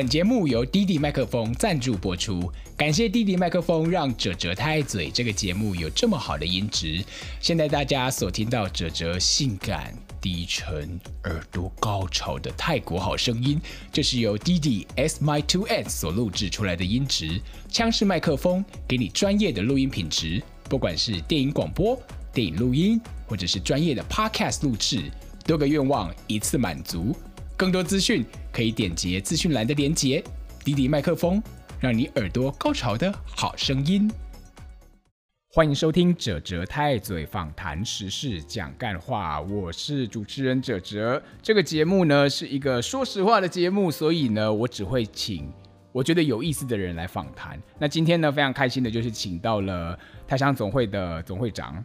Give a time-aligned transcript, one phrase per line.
[0.00, 7.04] 本节目由滴滴麦克风赞助播出，感谢滴滴麦克风让哲哲太嘴这个节目有这么好的音质。
[7.38, 13.60] 现在大家所听到哲哲性感、低沉、耳朵高潮的泰国好声音，
[13.92, 17.38] 就是由滴滴 S My Two S 所录制出来的音质。
[17.68, 21.94] 枪式麦克风给你专业的录音品质，不管是电影广播、
[22.32, 25.10] 电影录音，或者是专业的 Podcast 录制，
[25.44, 27.14] 多个愿望一次满足。
[27.54, 30.22] 更多资讯可以点击资讯栏的链接。
[30.64, 31.42] 滴滴麦克风，
[31.80, 34.10] 让你耳朵高潮的好声音。
[35.52, 41.20] 欢迎收听哲哲太嘴访谈时事讲干话，我是主持人哲哲。
[41.42, 45.52] 这个节目呢是一个说实话的节目，所以呢我只会请
[45.90, 47.60] 我觉得有意思的人来访谈。
[47.78, 51.84] 那今天呢非常开心的就是请到了台商总会的总会长。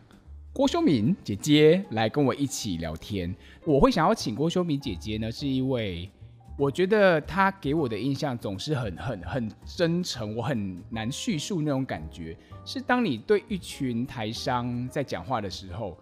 [0.53, 3.35] 郭修敏姐姐来跟我一起聊天。
[3.65, 6.09] 我会想要请郭修敏姐姐呢，是因为
[6.57, 12.37] 我觉得他给我的印象总是很很很真诚，我很难叙述那种感觉。
[12.63, 15.97] 是当你对一群台商在讲话的时候，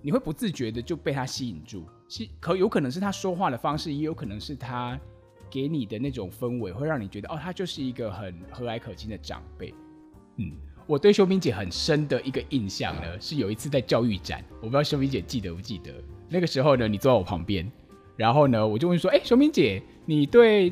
[0.00, 1.84] 你会不自觉的就被他吸引住。
[2.08, 4.98] 是可有可能是他说话的方式，也有可能是他
[5.50, 9.74] 给你的那种氛围，会让你觉得哦，他就是一个很和蔼可亲的长辈。
[10.36, 10.52] 嗯。
[10.86, 15.92] 我对修敏姐很深的一个印象呢，是有一次在教育展，我不知道修敏姐记得不记得？
[16.28, 17.70] 那个时候呢，你坐在我旁边，
[18.20, 20.70] 然后呢，我就问说：“哎、欸，修敏姐，你对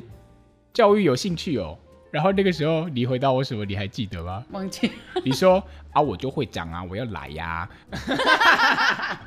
[0.74, 1.78] 教育有兴趣哦？”
[2.12, 3.64] 然后那个时候你回答我什么？
[3.64, 4.44] 你还记得吗？
[4.50, 4.90] 忘记。
[5.24, 5.62] 你说
[5.94, 9.22] 啊，我就会讲啊，我要来呀、 啊。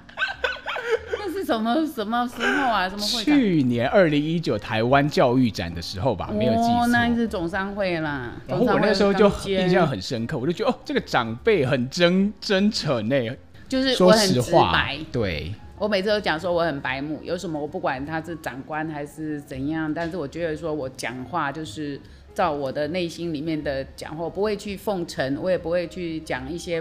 [1.44, 2.88] 什么什么时候啊？
[2.88, 3.24] 什么会？
[3.24, 6.84] 去年二零一九台湾教育展的时候吧，没有记错。
[6.84, 8.34] 哦，那是总商会啦。
[8.48, 13.36] 然后我那时候就印象很深刻，我就觉得哦，这个长辈很真真诚呢，
[13.68, 15.52] 就是说实话，对。
[15.82, 22.00] 我每次都讲说我很白目，有什么我不管他是长官还是怎样，但是我觉得说我讲话就是
[22.36, 26.80] 照我的内心里面的讲话，我不会去奉承，我也不会去讲一些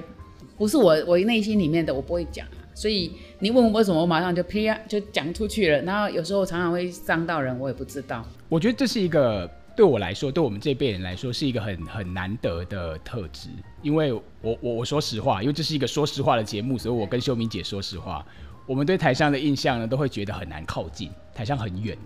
[0.58, 2.46] 不是我我内心里面的，我不会讲。
[2.74, 5.80] 所以你问我为什么，我马上就啪就讲出去了。
[5.80, 8.22] 然后有时候常常会伤到人，我也不知道。
[8.50, 13.48] 我觉得这是一个对我来说，对我们这辈人来说，是一个很很难得的特质。
[13.80, 18.22] 因为我我我说实话，因为这是一个说实话的节目，所以我跟秀敏姐说实话，
[18.70, 21.98] 我们对台上的印象呢，都会觉得很难靠近，台上很远，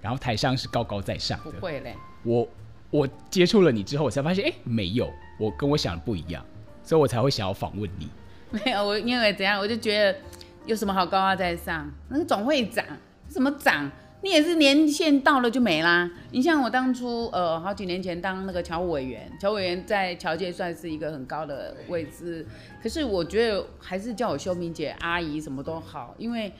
[0.00, 1.50] 然后台上是高高在上的。
[1.50, 2.48] 不会嘞，我
[2.90, 6.46] 我接触了你之后，我才发现，哎，没有，我跟我想的不一样，
[6.84, 8.08] 所以我才会想要访问你。
[8.52, 10.16] 没有我，因为怎样，我就觉得
[10.64, 11.90] 有什么好高高在上？
[12.08, 12.84] 那个总会长，
[13.28, 13.90] 什么长？
[14.22, 16.10] 你也是年限到了就没啦。
[16.30, 22.46] 你像我当初，呃，好几年前当那个侨务委员，侨务委员在侨界算是一个很高的位置。
[22.82, 26.52] 可是我觉得还是叫我修敏姐、阿姨什么都好，因为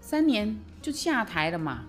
[0.00, 1.84] 三年就下台了嘛。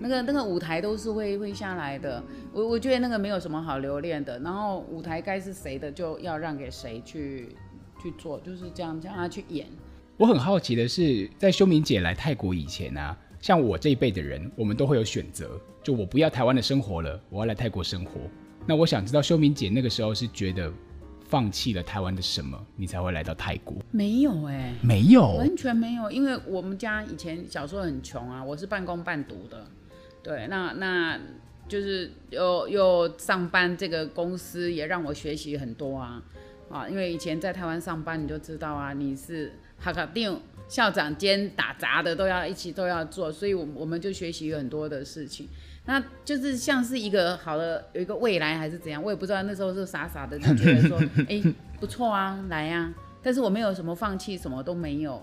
[0.00, 2.22] 那个那个舞台都是会会下来的。
[2.52, 4.38] 我我觉得那个没有什么好留恋的。
[4.40, 7.54] 然后舞台该是谁的，就要让给谁去。
[8.02, 9.64] 去做就是这样，叫他去演。
[10.16, 18.20] 我很好奇的是，在修明姐来泰国以前啊，像我这一辈的人，我们都会有选择，就我不要台湾的生活了，我要来泰国生活。
[18.64, 20.72] 那我想知道，修明姐那个时候是觉得
[21.26, 23.76] 放弃了台湾的什么，你才会来到泰国？
[23.90, 29.66] 没有哎、欸，没有，完全没有，因为我们家以前小时候很穷啊，我是半工半读的，
[30.22, 31.18] 对，那那
[31.66, 36.22] 就是又又上班，这个公司也让我学习很多啊。
[36.70, 40.40] 啊，因为以前在台湾上班，你就知道啊，你是哈卡丁
[40.72, 45.46] 校长兼打杂的，都要一起都要做，所以，我我们就学习很多的事情。
[45.84, 49.42] 那就是像是一个好的有一个未来还是怎样，我也不知道。
[49.42, 51.42] 那时候是傻傻的就觉得说， 哎，
[51.78, 52.94] 不错啊，来呀、啊。
[53.22, 55.22] 但是我没有什么放弃，什么都没有。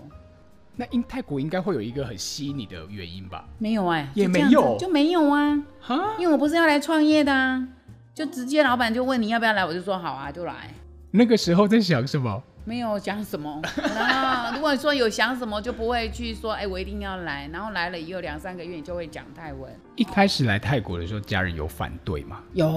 [0.76, 3.44] 那因泰国应该会有一个很吸引你的原因吧？
[3.58, 5.60] 没有哎、欸，也没有，就没有啊。
[5.80, 7.66] 哈，因为我不是要来创业的啊，
[8.14, 10.72] 就直接老板就问你要不要来，我就说好啊，就来。
[11.10, 12.40] 那个时候在想什么？
[12.64, 13.60] 没有讲什么。
[13.76, 17.48] 然后如果说有想什么，就不会去说，哎，我一定要来。
[17.52, 19.72] 然后来了以后两三个月，你就会讲泰文。
[19.96, 22.42] 一开始来泰国的时候，家人有反对吗？
[22.52, 22.68] 有，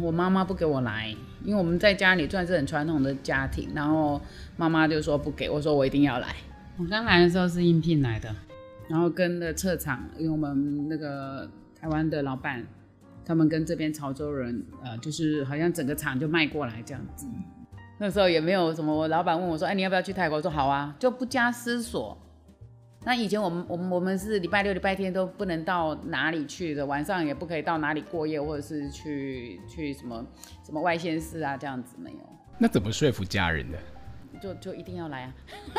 [0.00, 1.14] 我妈妈不给我来，
[1.44, 3.68] 因为我们在家里算是很传统的家庭。
[3.74, 4.20] 然后
[4.56, 6.28] 妈妈就说不给我，说我一定要来。
[6.78, 8.34] 我刚来的时候是应聘来的，
[8.88, 12.64] 然后跟了撤场，因为我们那个台湾的老板，
[13.24, 17.26] 他们跟这边潮州人，呃，就是好像整个厂就卖过来这样子。
[18.02, 22.18] 那时候也没有什么，我老板问我说：“哎，你要不要去泰国？”我说：“好啊。”就不加思索。
[23.04, 30.26] 那以前我们我们我们是礼拜六礼拜天都不能到哪里去的，晚上也不可以到哪里过夜，或者是去去什么
[30.66, 32.18] 什么外县市啊这样子没有。
[32.58, 33.78] 那怎么说服家人的？
[34.42, 35.34] 就就一定要来啊，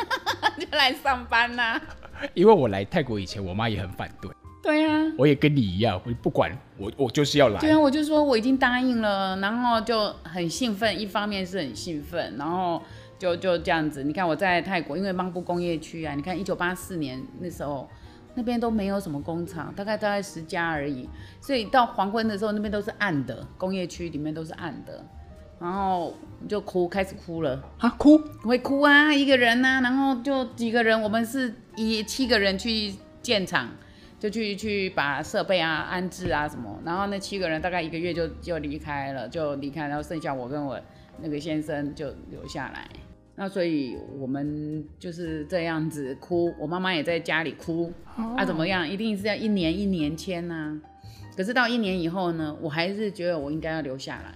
[0.58, 1.82] 就来上班呐、啊。
[2.32, 4.30] 因为我来泰国以前，我妈也很反对。
[4.64, 7.60] 对啊，我也跟你一样，我不管，我我就是要来。
[7.60, 12.82] 对啊，我就说我已经答应了，然后就很兴奋，一方面是很兴奋，然后
[13.18, 14.02] 就就这样子。
[14.02, 17.86] 你看我在泰国，因为邦布工业区啊，你看一九八四年那时候
[18.34, 21.06] 那边都没有什么工厂，大概大概十家而已，
[21.42, 25.04] 所以到黄昏的时候那边都是暗的，工业区里面都是暗的。
[25.60, 26.12] 然后
[26.48, 33.68] 就哭，开始哭了啊，哭会哭啊，一个人呐、啊，然后就几个人，我们是一七个人去建厂，
[34.24, 40.80] 就去去把设备啊安置啊什么，然后那七个人大概一个月就就离开了，就离开，然后剩下我跟我
[41.20, 42.88] 那个先生就留下来，
[43.34, 50.80] 那所以我们就是这样子哭，我妈妈也在家里哭，啊怎么样，一定是要一年一年签呐、啊，
[51.36, 54.32] 可是到一年以后呢，我还是觉得我应该要留下来。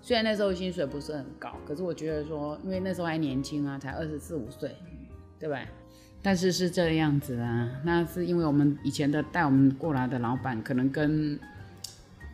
[0.00, 4.74] 虽然那时候薪水不是很高，可是我觉得说，因为那时候还年轻啊，才二十四五岁，
[5.38, 5.64] 对吧？
[6.22, 11.38] 但是是这样子啊，那是因为我们以前的带我们过来的老板可能跟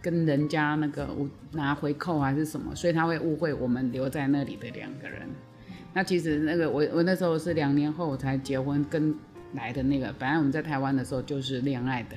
[0.03, 1.09] 跟人家那个
[1.53, 5.23] 拿回扣还是什么，所以他会误会我们留在那里的两个人。
[5.95, 9.15] 那其实那个我我那时候是两年后才结婚跟
[9.55, 12.17] 来的那个，本来我们在台湾的时候就是恋爱的，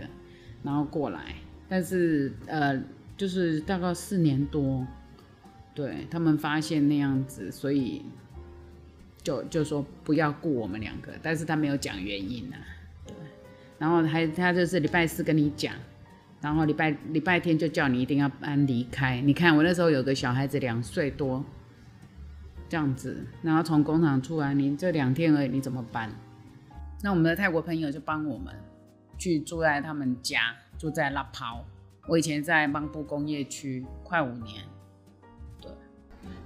[0.64, 1.36] 然后过来，
[1.70, 2.78] 但是呃
[3.16, 4.86] 就是大概四年多。
[5.74, 8.04] 对他们发现那样子，所以
[9.24, 12.66] 就就说不要雇我们两个，但是他没有讲原因呐、啊。
[13.08, 13.16] 对，
[13.78, 15.74] 然后还他就是礼拜四跟你讲，
[16.42, 19.22] 然后礼拜礼拜天就叫你一定要搬离开。
[19.22, 21.44] 你看我那时候有个小孩子两岁多，
[22.68, 26.12] 这样子，然后从工厂出来，你这两天而已，你怎么办？
[27.04, 28.54] 那我们的泰国朋友就帮我们
[29.18, 31.66] 去住在他们家，住在拉抛。
[32.08, 34.64] 我以前在邦布工业区快五年。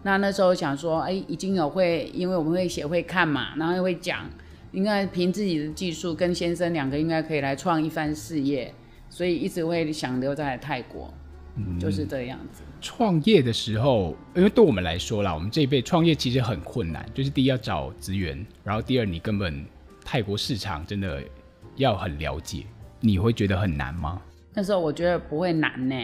[0.05, 4.29] 那那时候想说，哎，已经有会，因为我们会写会看嘛，然后又会讲，
[4.71, 8.71] 应该凭自己的技术跟先生两个应该可以来创一番事业，
[9.09, 11.11] 所以一直会想留在泰国，
[11.55, 12.61] 嗯，就是这样子。
[12.79, 19.65] 创业的时候，因为对我们来说啦，我们这一辈创业其实很困难，就是第一要找资源，然后第二你根本
[20.03, 21.19] 泰国市场真的
[21.77, 22.63] 要很了解，
[22.99, 24.21] 你会觉得很难吗？
[24.53, 25.95] 那时候我觉得不会难呢。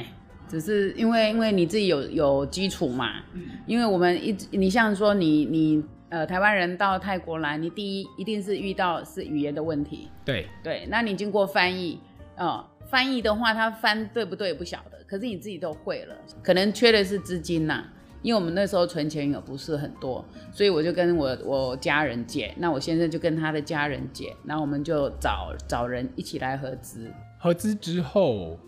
[0.52, 3.44] 只是因为因为你自己有有基础嘛，嗯。
[3.66, 10.10] 因为我们一直你像说你你呃台湾人到泰国来，你第一一定是遇到是语言的问题。
[10.26, 10.46] 对。
[10.62, 11.98] 对，那你经过翻译，
[12.38, 17.86] 哦，翻译的话他翻对不对不晓得，可是你自己都会了，可能缺的是资金呐，
[18.22, 27.10] 因为我们那时候存钱也不是很多，所以我就跟我我家人借，那我先生就跟他的家人借，然后我们就找找人一起来合资，
[27.40, 28.60] 合资之后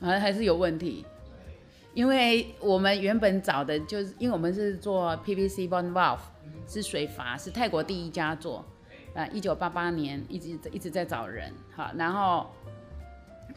[0.00, 1.04] 还还是有问题。
[1.96, 6.18] 因为我们原本找的就是，因为我们是做 PVC bond valve，
[6.68, 8.62] 是水阀，是泰国第一家做，
[9.14, 12.50] 啊，一九八八年一直一直在找人，好，然后，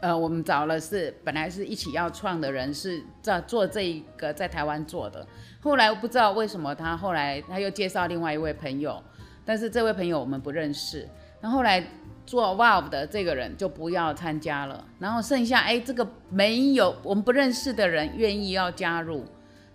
[0.00, 5.26] 呃，我们找了是本来是一起要创的人是在做这一个在台湾做的，
[5.60, 9.02] 后来我不知道为什么他后来他又介绍另外一位朋友，
[9.44, 11.06] 但是这位朋友我们不认识，
[11.42, 11.86] 那后来。
[12.30, 19.24] 做 valve 的这个人就不要参加了，然后剩下哎，这个没有我们不认识的人愿意要加入，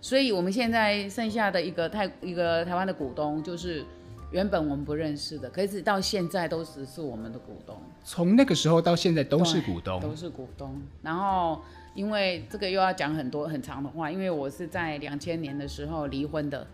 [0.00, 3.84] 所以我们现在剩下的一个泰一个台湾的股东就是
[4.30, 7.76] 原本我们不认识的，可是到现在都是是我们的股东。
[8.02, 10.80] 从那个时候到现在都是股东，都是股东。
[11.02, 11.60] 然后
[11.94, 16.66] 因为这个又要讲很多很长的话，因为我是在两千年的时候离婚的，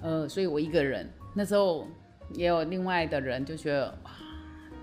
[0.00, 1.88] 呃，所以我一个人那时候
[2.34, 3.92] 也有另外的人就觉得。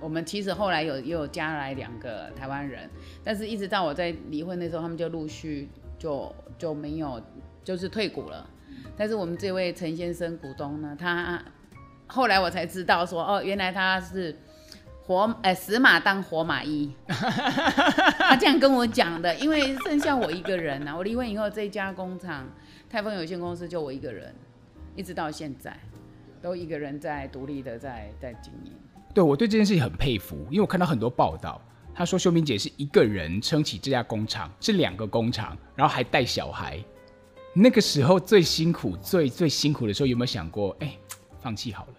[0.02, 2.90] 我们其实后来有也有加来两个台湾人，
[3.24, 7.22] 但是一直到我在离婚的时候，他们就陆续就就没有
[7.64, 8.50] 就是退股了。
[8.98, 11.42] 但是我们这位陈先生股东呢，他
[12.08, 14.36] 后来我才知道说，哦，原来他是
[15.06, 19.34] 活哎死马当活马医，他这样跟我讲的。
[19.36, 22.50] 因为剩下我一个人呐、啊，我离婚以后这家工厂
[22.90, 24.34] 泰丰有限公司就我一个人，
[24.96, 25.78] 一直到现在
[26.42, 28.74] 都一个人在独立的在在经营。
[29.14, 31.62] 对，我对这件事情很佩服，因为我看到很多报道，
[31.94, 36.84] 他说秀敏姐是一个人撑起这家工厂，是两个工厂，然后还带小孩。
[37.54, 40.98] 那个时候最辛苦、最最辛苦的时候，有没有想过，哎，
[41.42, 41.94] 放弃好了？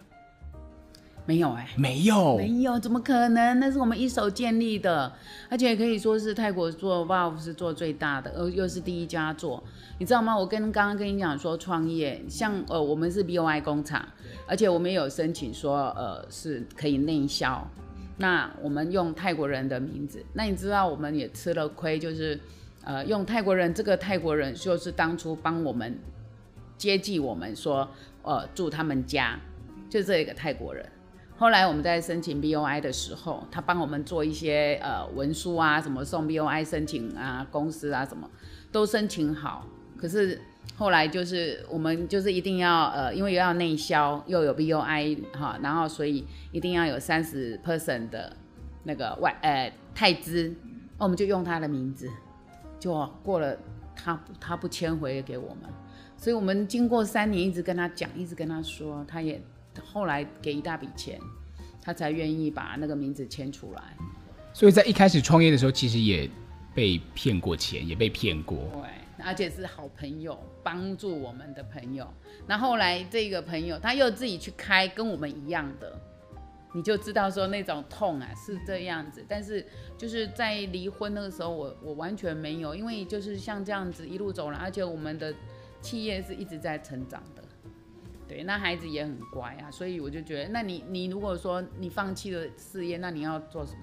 [1.25, 3.61] 没有哎、欸，没有，没有，怎么可能？
[3.61, 5.13] 那是我们一手建立的，
[5.49, 9.63] 而且可以说是泰国做 valve 是做最大的，呃，又是第一家做，
[9.99, 10.37] 你知道吗？
[10.37, 14.05] 我跟刚刚跟你讲说创业，像呃，我们是 BOI 工厂，
[14.49, 17.65] 而且我们也有申请说呃是可以内销，
[18.19, 22.39] 那我们用泰国人的名字，那你知道我们也吃了亏，就是
[22.83, 25.97] 呃用泰国人，这个泰国人就是当初帮我们
[26.77, 27.89] 接济我们说
[28.23, 29.39] 呃住他们家，
[29.89, 30.85] 就这一个泰国人。
[31.43, 38.31] 后来我们在申请 BOI 的时候，他帮我们做一些呃文书啊，什么送 BOI 申请啊，公司啊什么
[38.71, 39.67] 都申请好。
[39.97, 40.41] 可是
[40.77, 48.37] 后来就是我们就是一定要呃，因为又要内销又有 BOI 哈，然后所以一定要有三十 percent 的
[48.85, 50.55] 那个外呃泰资，
[50.97, 52.09] 那我们就用他的名字，
[52.79, 53.59] 就过了
[53.97, 55.69] 他他不签回给我们，
[56.17, 59.43] 所以我们经过三年一直跟他讲，一直跟他说，他也。
[59.81, 61.21] 后来给一大笔钱，
[61.81, 63.83] 他才愿意把那个名字签出来。
[64.53, 66.29] 所以在一开始创业的时候，其实也
[66.75, 68.59] 被骗过钱，也被骗过。
[68.75, 72.07] 对，而且是好朋友帮助我们的朋友。
[72.47, 75.99] 那后来这个朋友他又自己去开跟我们一样的，
[76.75, 79.25] 你就知道说那种痛啊是这样子。
[79.27, 85.35] 但是就是在离婚那个时候，我我完全没有，因为就是像这样子一路走来，而且我们的
[85.81, 87.43] 企业是一直在成长的。
[88.33, 93.79] 对，那孩子也很乖啊，所以我就觉得，那你你如果说你放弃了事业，那你要做什么？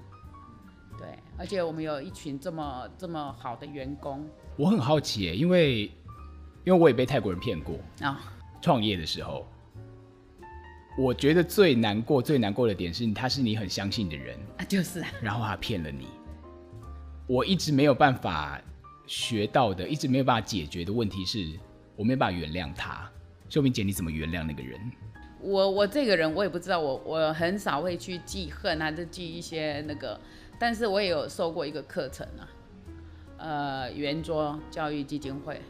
[0.98, 4.28] 对，而且我们有一群这么这么好的员工，
[4.58, 5.84] 我很好奇耶，因为
[6.64, 8.10] 因为我也被泰国人骗过啊。
[8.10, 8.18] 哦、
[8.60, 9.46] 创业的时候，
[10.98, 16.08] 我觉得最难过最难过的点是，他是你很相信的人啊，就是，然后他骗了你。
[17.28, 18.60] 我一直没有办法
[19.06, 21.48] 学到的，一直没有办法解决的问题是，
[21.96, 23.08] 我没办法原谅他。
[23.50, 24.80] 秀明姐，你怎么原谅那个人？
[25.42, 30.20] 我我这个人我也不知道，我我很少会去记恨，还是记一些那个。
[30.60, 32.44] 但是我也有受过一个课程啊，
[33.38, 35.62] 呃，圆桌教育基金会，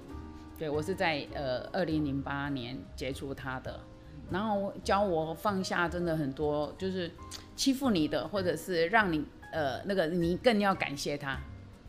[0.58, 3.80] 对，我是在呃二零零八年接触他的，
[4.32, 7.12] 然后教我放下真的很多，就是
[7.56, 11.40] 欺负你的，或者是让你呃那个你更要感谢他，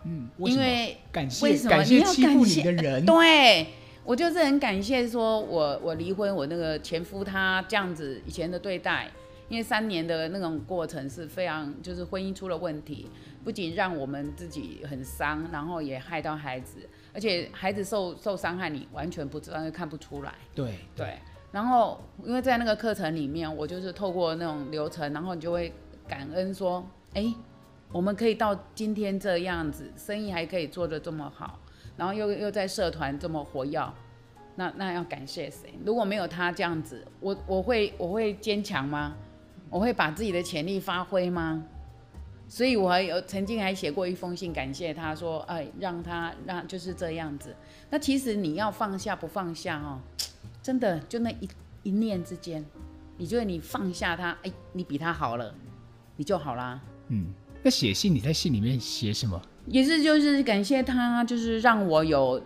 [0.05, 3.07] 嗯，为因为感谢为什么感谢欺负你的人？
[3.07, 3.67] 对。
[4.05, 9.09] 我就是很感谢，说我我离婚，我那个前夫他这样子以前的对待，
[9.49, 13.09] 因为三年的那种过程是非常，就是婚姻出了问题，
[13.45, 16.79] 不仅让我们自己很伤，然后也害到孩子，
[17.13, 20.35] 而且孩子受受伤害你完全不知道，看不出来。
[20.55, 21.19] 对对。
[21.53, 25.73] 然后因为在那个课程里面，我就是透过那种流程，然后你就会
[26.09, 27.33] 感恩说，哎，
[27.93, 31.60] 我们可以到今天这样子，生意还可以做得这么好。
[32.01, 33.93] 然后又又在社团这么活跃，
[34.57, 35.75] 那那要感谢谁？
[35.85, 39.15] 如果没有他这样子，我我会我会坚强吗？
[39.69, 41.63] 我会把自己的潜力发挥吗？
[42.49, 47.55] 所以我还有曾经还写过一封信感谢他说，哎，让他让就是这样子。
[47.91, 50.01] 那其实你要放下不放下哦，
[50.63, 51.49] 真的就那一
[51.83, 52.65] 一念之间，
[53.19, 55.55] 你觉得你放下他，哎，你比他好了，
[56.17, 56.81] 你就好啦。
[57.09, 57.27] 嗯，
[57.63, 59.39] 那写信你在信里面写什么？
[59.67, 62.43] 也是，就是感谢他，就是让我有，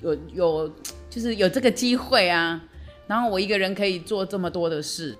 [0.00, 0.72] 有有，
[1.10, 2.60] 就是有这个机会啊。
[3.06, 5.16] 然后我一个人可以做这么多的事。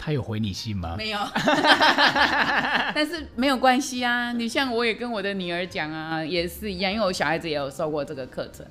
[0.00, 0.94] 他有回你信吗？
[0.96, 1.18] 没有，
[2.94, 4.32] 但是没有关系啊。
[4.32, 8.64] 你像我也跟我的女儿讲啊，也是一样，因为我小孩子也有受过这个课程。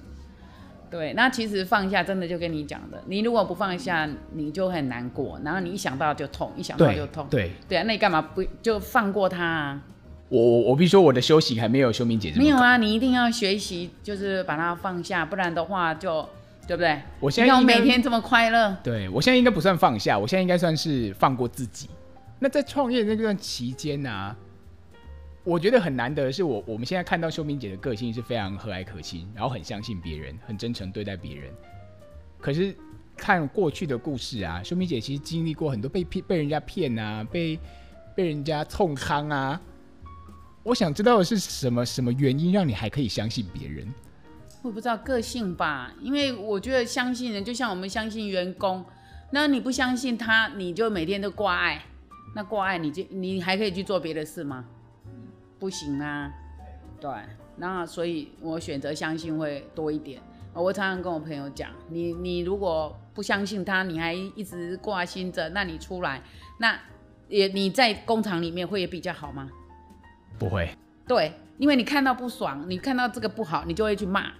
[0.89, 7.27] 对，那其实放下真的就跟你讲的，你如果不放下，你就很难过，然后你一想到就痛，一想到就痛。
[7.29, 9.81] 对对啊，那你干嘛不就放过他啊？
[10.29, 12.43] 我我我必须说，我的休息还没有秀明姐这么。
[12.43, 16.27] 没有啊，你一定要学习，就是把它放下，不然的话就
[16.67, 17.01] 对不对？
[17.21, 18.75] 我现在要每天这么快乐。
[18.83, 21.89] 对，我现在应该不算放下，我现在应该算是放过自己。
[22.39, 24.35] 那在创业那段期间呢、啊，
[25.45, 31.49] 我觉得很难得的是我，我我们现在看到秀明姐的个性是非常和蔼可亲，然后很相信别人，很真诚对待别人。
[32.41, 32.75] 可是
[33.15, 37.57] 看过去的故事啊，秀明姐其实经历过很多被骗、被人家骗啊，被
[38.13, 39.59] 被人家冲康啊。
[40.67, 43.87] 我想知道的是什么什么原因让你还可以相信别人？
[44.61, 48.83] 我不知道个性吧，因为我觉得相信人就像我们相信员工，
[49.31, 51.85] 那你不相信他，你就每天都挂碍，
[52.35, 54.65] 那挂碍你就你还可以去做别的事吗？
[55.57, 56.29] 不行啊，
[56.99, 57.09] 对，
[57.55, 60.21] 那所以我选择相信会多一点。
[60.53, 66.21] 我常常跟我朋友讲，你你如果不相信他，你还一直挂心着，那你出来，
[66.59, 66.77] 那
[67.29, 69.49] 也你在工厂里面会也比较好吗？
[70.37, 70.69] 不会，
[71.07, 74.31] 对，因为你看到不爽，你看到这个不好，你就会去骂。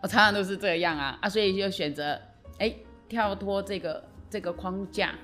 [0.00, 2.18] 我常常都是这样啊啊，所以就选择
[2.58, 2.74] 哎
[3.08, 5.14] 跳脱这个这个框架，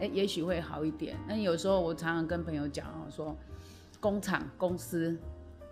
[0.00, 1.16] 哎，也许会好一点。
[1.26, 3.36] 那有时候我常常跟朋友讲哦，说
[4.00, 5.18] 工厂公司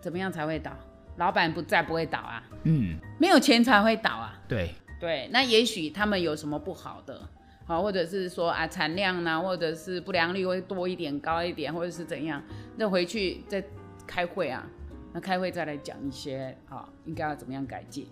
[0.01, 0.73] 怎么样才会倒？
[1.17, 4.39] 老板不在不会倒啊，嗯，没有钱才会倒啊。
[4.49, 4.71] 对
[5.01, 7.21] 对，那也许他们有什么不好的，
[7.67, 12.43] 好，或者是说啊产量呢，或者是不良率会多一点、高一点，或者是怎样，
[12.77, 13.65] 那回去再。
[14.07, 14.67] 开会啊，
[15.13, 18.07] 那开会再来讲一些啊，应该要怎么样改进，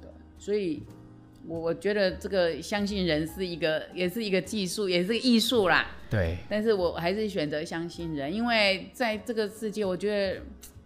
[0.00, 0.82] 对，所以
[1.46, 5.86] 我我觉得这个相信人是一个，也是一个技术，也是艺术啦。
[6.08, 6.36] 对。
[6.48, 10.40] 但是我还是选择相信人，因为在这个世界，我觉得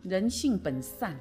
[0.05, 1.15] 人性本善。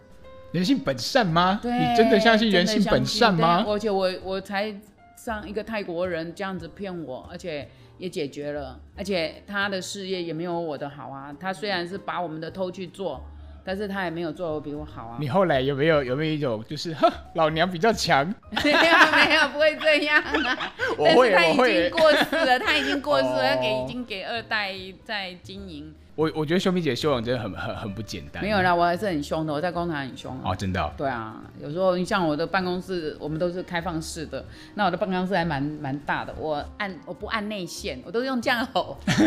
[0.51, 1.60] 人性本善吗？
[1.62, 1.72] 对。
[1.72, 3.65] 你真的相信人性本善吗？
[3.67, 4.74] 而且我我才
[5.17, 11.35] 上一个泰国人这样子骗我，而且也解决了，而且他的事业也没有我的好啊。
[11.39, 13.23] 他虽然是把我们的偷去做。
[13.67, 15.17] 但是他也没有做的比我好啊。
[15.19, 18.23] 你后来有没有有没有一种就是，哼，老娘比较强？
[18.63, 20.73] 没有没有，不会这样啊。
[20.95, 24.71] 我会，但是他已经过世了，他已经过世了，给已经给二代
[25.03, 25.91] 在经营。
[26.15, 28.41] 我我觉得秀米姐修养真的很很很不简单。
[28.41, 30.51] 没有啦，我还是很凶的，我在工厂很凶啊。
[30.51, 30.89] 哦，真的哦？
[30.98, 34.45] 对啊，有时候你像我的办公室，我们都是开放式的，
[34.75, 38.98] 那我的办公室还蛮蛮大的，我按我不按内线，我都用这样吼。
[39.05, 39.17] 哎，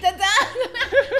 [0.00, 0.20] 怎样？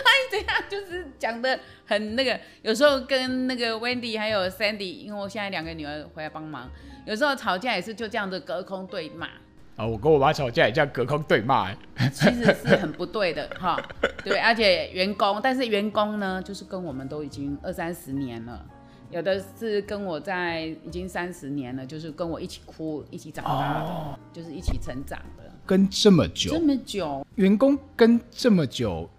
[0.05, 0.63] 哎，怎样？
[0.71, 6.71] 就是讲的很那个，有时候跟那个 Wendy 还有 Sandy，因为我现在两个女儿回来帮忙，
[7.05, 9.29] 有时候吵架也是就这样子隔空对骂。
[9.77, 11.75] 啊，我跟我妈吵架也这样隔空对骂，
[12.13, 13.77] 其实是很不对的 哈。
[14.23, 18.65] 对，而且员工，但是员工呢，就是跟我们都已经二三十年了，
[19.11, 25.43] 有的是跟我在已经三十年了，就是跟我一起哭、一起长大的，哦、就是一起成长的。
[25.67, 29.11] 跟这么久，这么久，员工跟这么久，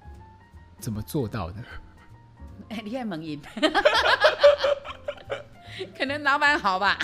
[0.79, 1.55] 怎么做到的？
[2.69, 3.41] 哎、欸，你看蒙音，
[5.97, 6.97] 可能老板好吧，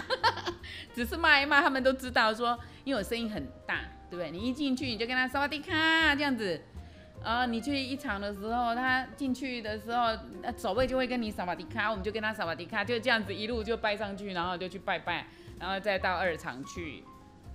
[0.95, 2.57] 只是骂一骂，他们都知道说。
[2.83, 4.31] 因为我声音很大，对不对？
[4.31, 6.61] 你一进去你就跟他萨瓦迪卡这样子，
[7.23, 15.27] 啊，你去一场的时候，他进去的时候，那守卫就会跟你萨瓦迪卡，我们就跟他萨瓦迪卡，就这样子一路就拜上去，然后就去拜拜，
[15.59, 17.03] 然后再到二场去，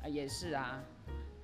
[0.02, 0.80] 啊，也是啊。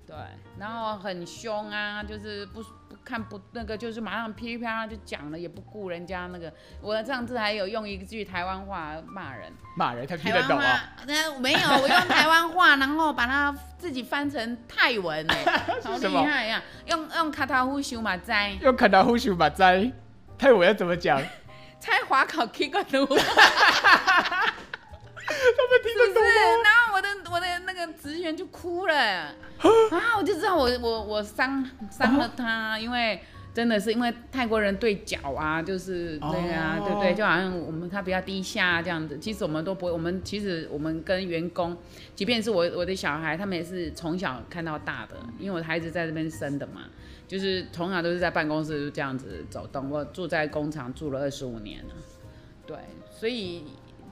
[0.05, 0.17] 对，
[0.59, 2.61] 然后很凶啊，就是不
[3.04, 6.52] 看不那个，就是马上噼里啪啦就讲了，也不顾人家那个。
[6.80, 10.94] 我上次还有用一句台湾话骂人，骂人他听得懂啊？
[11.06, 15.44] 那没有，我用台湾话，然后把它自己翻成泰文， 哎，
[15.85, 16.62] 好厉害呀！
[16.87, 19.90] 用用卡塔夫修马哉，用卡塔夫修马哉，
[20.38, 21.21] 泰文要怎么讲？
[21.80, 23.04] 猜华考 K 个都。
[25.25, 26.23] 他们听得懂
[26.62, 26.71] 吗？
[27.89, 33.21] 职员就哭了啊，我就知道我我我伤伤了他，因为
[33.54, 37.15] 真的是因为泰国人对脚啊，就是对啊，对不对？
[37.15, 41.76] 就好像我们他比较低下这样子，其实我们都不会，我们其实我们跟员工，
[42.15, 46.83] 即便是我我的小孩，他们也是从小看到大的，因为我的孩子在这边生的嘛，
[47.28, 51.95] 就是从小都是在办公室就这样子走动，我住在工厂住了二十五年了，
[52.67, 52.76] 对，
[53.11, 53.65] 所以。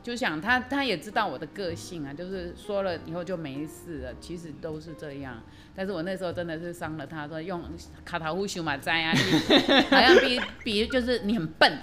[0.03, 5.43] 就想他，他也知道我的个性啊，就是说了以后就没事了，其实都是这样。
[5.75, 7.63] 但是我那时候真的是伤了他，说用
[8.05, 9.15] 卡塔夫修马哉啊，
[9.91, 11.79] 好像比比就是你很笨。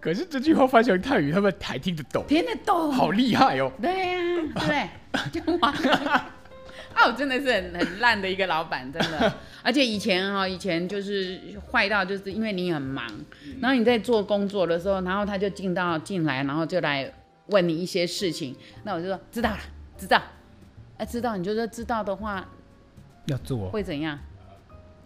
[0.00, 3.70] 可是这句话翻成泰语，他们还听得懂，听得懂，好厉害哦。
[3.82, 4.18] 对呀、
[4.54, 4.88] 啊，对。
[7.02, 9.32] 哦，真的是很很烂的一个老板，真的。
[9.62, 13.06] 而且以前哈，以前就是坏到就是因为你很忙，
[13.60, 17.12] 然后你在做工作的时候，然后他就进到进来，然后就来
[17.46, 18.54] 问你一些事情。
[18.84, 19.58] 那我就说知道了，
[19.96, 20.22] 知道。
[20.98, 22.46] 哎，知道你就说知道的话
[23.26, 24.18] 要做会怎样？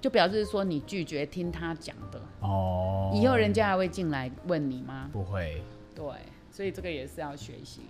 [0.00, 2.20] 就表示说你拒绝听他讲的。
[2.40, 3.12] 哦。
[3.14, 5.08] 以后人家还会进来问你吗？
[5.12, 5.62] 不会。
[5.94, 6.04] 对，
[6.50, 7.82] 所以这个也是要学习。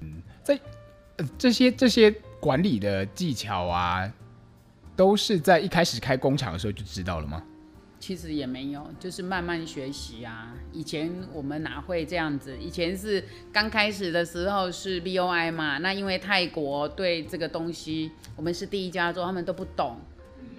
[0.00, 0.58] 嗯，在。
[1.36, 2.10] 这些这些
[2.40, 4.10] 管理的技巧啊，
[4.96, 7.42] 都是在一开始开工厂的时候就知道了吗？
[7.98, 10.54] 其实也没有，就是慢慢学习啊。
[10.72, 12.56] 以前我们哪会这样子？
[12.58, 13.22] 以前是
[13.52, 19.98] 刚开始的时候是 BOI 嘛，那因为泰国对这个东西，我们是第一家做，他们都不懂，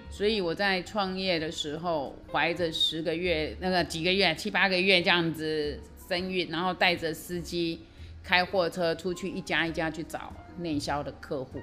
[0.08, 7.80] 所以我在创业的时候怀着十个月那个几个月七八个月这样子生育，然后带着司机
[8.22, 10.32] 开货车出去一家一家去找。
[10.58, 11.58] 内销的客户，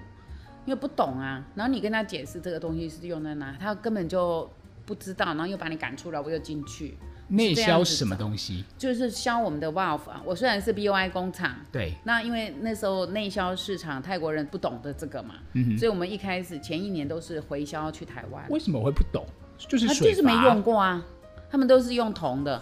[0.65, 4.49] 因为不懂啊，然后你跟他解释这个东西是用在哪，他根本就
[4.85, 6.97] 不知道，然后又把你赶出来，我又进去。
[7.31, 8.65] 内销是什么东西？
[8.75, 10.19] 就是销我们的 valve 啊。
[10.25, 18.43] 我虽然是 BOI 工厂，对，那因为那时候内销市场泰国人不懂得这个嘛，嗯哼，所以我们一开始前一年都是回销去台湾。
[18.49, 19.23] 为什么会不懂？
[19.59, 21.05] 就是他就是没用过啊，
[21.51, 22.59] 他们都是用铜的，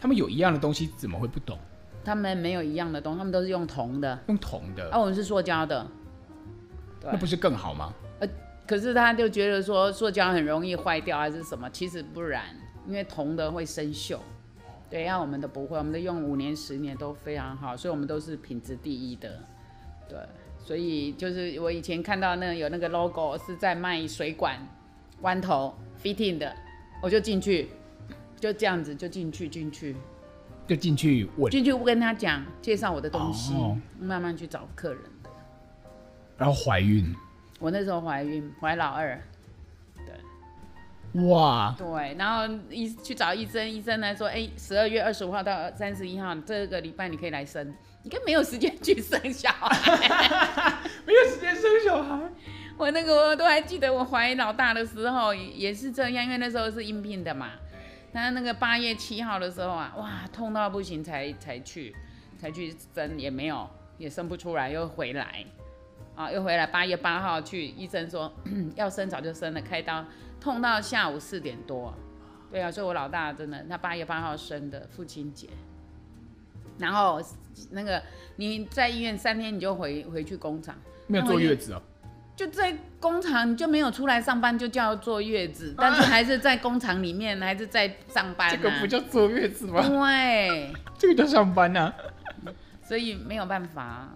[0.00, 1.58] 他们有一样的东西，怎么会不懂？
[2.06, 4.88] 他们没有一样的东西，他们都是用铜的，用铜的。
[4.90, 5.84] 啊，我们是塑胶的，
[7.02, 7.92] 那不是更好吗？
[8.20, 8.28] 呃，
[8.64, 12.44] 可是他就觉得说塑胶很容易坏掉还是什么，其实不然，
[12.86, 14.18] 因为铜的会生锈。
[14.88, 19.40] 对，要我们的不会，我们的用五年十年都非常好，所以我们都是品质第一的。
[20.08, 20.16] 对，
[20.64, 24.56] 所以就是我以前看到那个有那个 logo 是在卖水管
[25.22, 26.54] 弯头 fitting 的，
[27.02, 27.70] 我就进去，
[28.38, 29.96] 就这样子就进去进去。
[30.66, 35.30] 就进去问，进去跟他讲介绍我的东西，哦、慢慢去找客人的。
[36.36, 37.14] 然后怀孕，
[37.58, 39.20] 我那时候怀孕，怀老二。
[41.30, 47.66] 哇，对，然后医去找医生，医生来说，哎，十二月二十五号到三十一号这个礼拜你可以来生，
[48.02, 52.20] 你根本没有时间去生小孩， 没有时间生小孩。
[52.76, 57.52] 我那个我都还记得，我怀老大的时候也是这样，因为那时候是应聘的嘛。
[58.16, 61.94] 他那个八月七号的时候啊，哇，痛到不行才才去，
[62.38, 65.44] 才去生，也没有，也生不出来，又回来，
[66.14, 66.66] 啊，又回来。
[66.66, 68.32] 八月八号去，医生说
[68.74, 70.04] 要生早就生了，开刀。
[70.40, 71.92] 痛到下午四点多，
[72.50, 75.48] 对啊，所以我老大真的，他八月八号生的父亲节，
[76.78, 77.20] 然后
[77.70, 78.02] 那个
[78.36, 80.76] 你在医院三天你就回回去工厂，
[81.06, 81.82] 没有坐月子哦，
[82.36, 89.80] 就在工厂你就没有出来上班，就叫坐月子，但是还是在工厂里面还是在上班，啊，这个不叫坐月子吗？
[89.80, 91.92] 对，这个叫上班呐，
[92.44, 92.52] 啊，
[92.86, 94.14] 所以没有办法。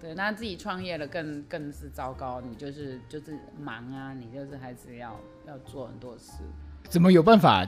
[0.00, 5.14] 对，那自己创业了更更是糟糕，你就是就是忙啊，你就是还是要
[5.46, 6.32] 要做很多事。
[6.88, 7.64] 怎么有办法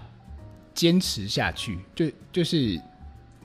[0.75, 1.79] 坚持下去？
[1.95, 2.81] 就就是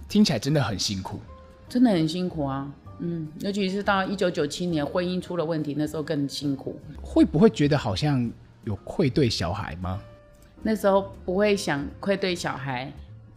[0.07, 1.19] 听起来真的很辛苦，
[1.67, 2.71] 真的很辛苦啊。
[2.99, 6.79] 嗯，尤其是到一九九七年婚姻出了问题，那时候更辛苦。
[7.01, 8.31] 会不会觉得好像
[8.63, 10.01] 有愧对小孩吗？
[10.63, 12.91] 那时候不会想愧对小孩。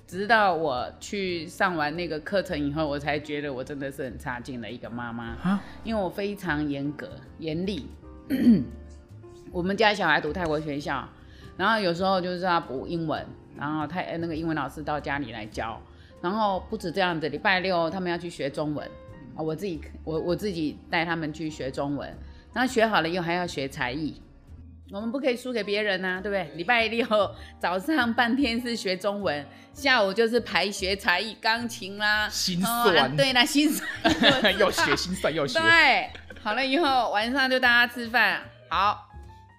[0.06, 5.36] 直到我去上完那个课程以后，我才觉得我真的是很差劲的一个妈妈。
[5.42, 7.86] 啊因为我非常严格、严厉。
[9.52, 11.08] 我们家小孩读泰国学校，
[11.56, 13.24] 然后有时候就是要补英文，
[13.56, 15.80] 然后泰那个英文老师到家里来教。
[16.20, 18.90] 然后不止这样子，礼拜六他们要去学中文，
[19.40, 22.08] 我自己我我自己带他们去学中文，
[22.52, 24.20] 然后学好了以后还要学才艺。
[24.92, 26.56] 我们不可以输给别人呐、啊，对不对？
[26.56, 27.06] 礼拜六
[27.60, 35.60] 早上半天是学中文，下午就是排学才艺，钢琴啦，心算、哦啊，对啦，心算要学心算要学。
[35.60, 36.10] 对，
[36.42, 39.08] 好了以后晚上就大家吃饭，好，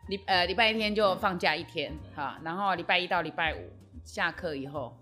[0.09, 3.71] 礼呃礼拜一天就放假一天，好，然后礼拜一到礼拜五
[4.03, 4.93] 下课以后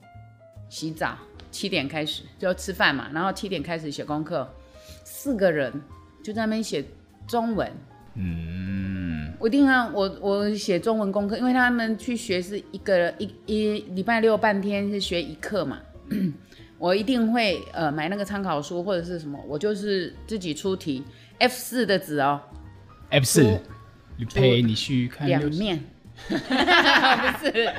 [0.69, 1.17] 洗澡，
[1.49, 4.47] 七点开始就吃饭嘛，然后七点开始写功课，
[5.11, 5.73] 四个人
[6.21, 6.85] 就在那边写
[7.27, 7.71] 中文，
[8.13, 9.33] 嗯。
[9.39, 15.79] 我一定啊我我写中文功课，因为他们去学是一个一一礼拜六半天是学一课嘛，
[16.77, 21.03] 我一定会呃买那个参考书或者是什么，我就是自己出题
[21.39, 22.41] ，F 四的纸哦
[23.09, 23.59] ，F 四，
[24.17, 25.81] 你陪你去看两面，
[26.27, 27.71] 不是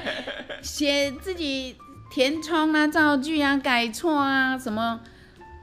[0.63, 1.77] 写自己
[2.11, 4.99] 填充啊、造句啊、改错啊什么，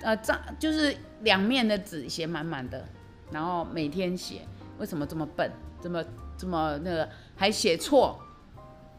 [0.03, 2.85] 呃造就是两面的纸写满满的，
[3.31, 4.41] 然后每天写，
[4.77, 5.51] 为什么这么笨？
[5.81, 6.03] 这么
[6.37, 8.19] 这么那个还写错，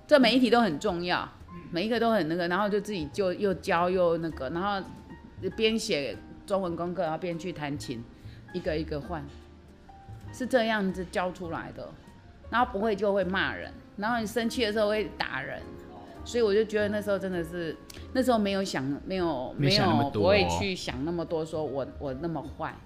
[0.06, 1.28] 这每一题都很重要，
[1.70, 4.86] 每一个都很那个，然后就自己就又教又那个，然后
[5.56, 8.02] 边写中文功课，然后边去弹琴，
[8.52, 9.24] 一个一个换，
[10.32, 11.88] 是这样子教出来的。
[12.50, 15.60] 然后不会就会骂人，然后你生气的时候会打人，
[16.28, 17.74] 所以我就觉得那时候真的是
[18.12, 22.76] 那时候没有想没有没有不会去想那么多，说我我那么坏。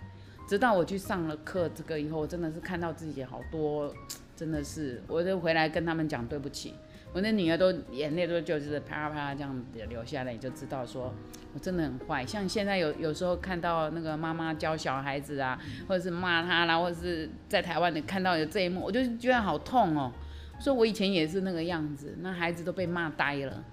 [0.47, 3.93] 直到我去上了课，这个以后我真的是看到自己好多，
[4.37, 6.75] 真的是，我就回来跟他们讲对不起。
[7.13, 11.13] 我那女儿都眼泪都就是啪啪这样流下来，你就知道说
[11.53, 12.25] 我真的很坏。
[12.25, 20.13] 像现在有有时候看到那个妈妈教小孩子啊，或者是骂他啦，或者是在台湾的看到有这一幕，我就觉得好痛哦。
[20.63, 23.65] 所以我以前也是那个样子，那孩子都被骂呆了。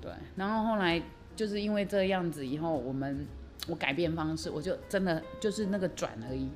[0.00, 1.00] 对，然后后来
[1.34, 3.26] 就是因为这样子以后我们。
[3.66, 6.48] 我改变方式，我就真的就是那个转而已，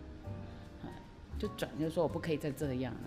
[1.39, 3.01] 就转，就说我不可以再这样了。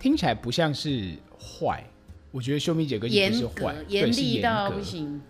[0.00, 1.84] 听起来不像是坏，
[2.32, 5.22] 我觉得秀米姐跟你不是坏，严厉到不行。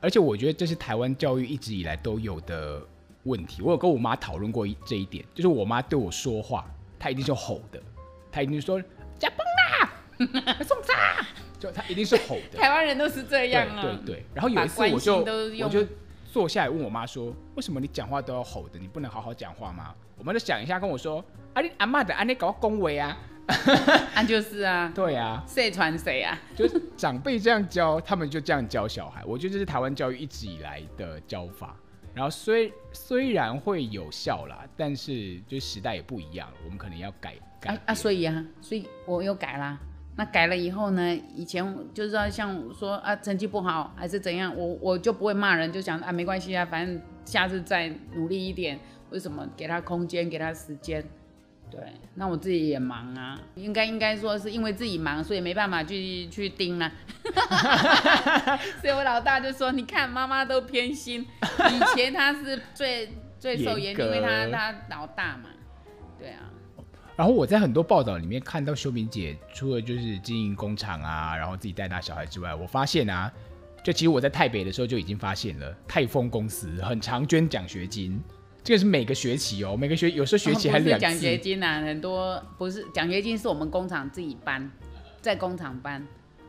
[0.00, 2.80] 而且我觉得这是台湾教育一直以来都有的
[3.24, 3.60] 问题。
[3.60, 6.64] 我有跟我妈讨论过这一点，就是我妈对我说话，
[6.98, 7.82] 她一定是吼的，
[8.32, 8.80] 她一定是说
[9.18, 9.92] 加崩啦，
[10.64, 11.24] 送茶，
[11.58, 12.58] 就他一定是吼的。
[12.58, 14.26] 台湾人都是这样啊，对对对。
[14.34, 15.16] 然后有一次我就
[15.64, 15.86] 我就。
[16.34, 18.76] 坐下来问我妈说：“为什么你讲话都要吼的？
[18.76, 21.24] 你不能好好讲话吗？”我妈就想一下跟我说
[21.54, 23.16] ：“啊，你阿妈的安尼搞恭维啊，
[24.16, 26.36] 啊就是啊， 对啊，谁传谁啊？
[26.56, 29.22] 就是长辈这样教，他们就这样教小孩。
[29.24, 31.76] 我觉得这是台湾教育一直以来的教法。
[32.12, 37.80] 然后虽虽然会有效啦，但是就时代也不一样了，我们可能要改改啊。
[37.86, 39.78] 啊，所以啊，所以我又改啦。
[40.16, 41.14] 那改了以后呢？
[41.34, 48.78] 以前就是说像说啊，成绩不好还是怎样，我我就不会骂人，就想啊，没关系啊，反正下次再努力一点。
[49.10, 49.48] 为什么？
[49.56, 51.04] 给他空间，给他时间。
[51.70, 51.80] 对，
[52.14, 56.92] 那我自己也忙啊，应该应该说是因为自己忙，所以没办法去去盯了。
[58.80, 61.20] 所以我老大就说：“你看，妈妈都偏心。
[61.22, 63.08] 以前他是最
[63.40, 65.48] 最受严，因为他他老大嘛。
[66.18, 66.50] 对啊。”
[67.16, 73.32] 然后我在很多报道里面看到修明姐，除了就是经营工厂啊，然后自己带大小孩之外，我发现啊，
[73.84, 78.20] 就其实我在台北的时候就已经发现了，泰丰公司很常捐奖学金，
[78.64, 81.02] 这个是每个学期哦，每个学有时候学期还两次。
[81.02, 84.68] 奖学金啊，很多不是奖学金是我们工厂自己搬，
[85.22, 86.04] 在工厂搬，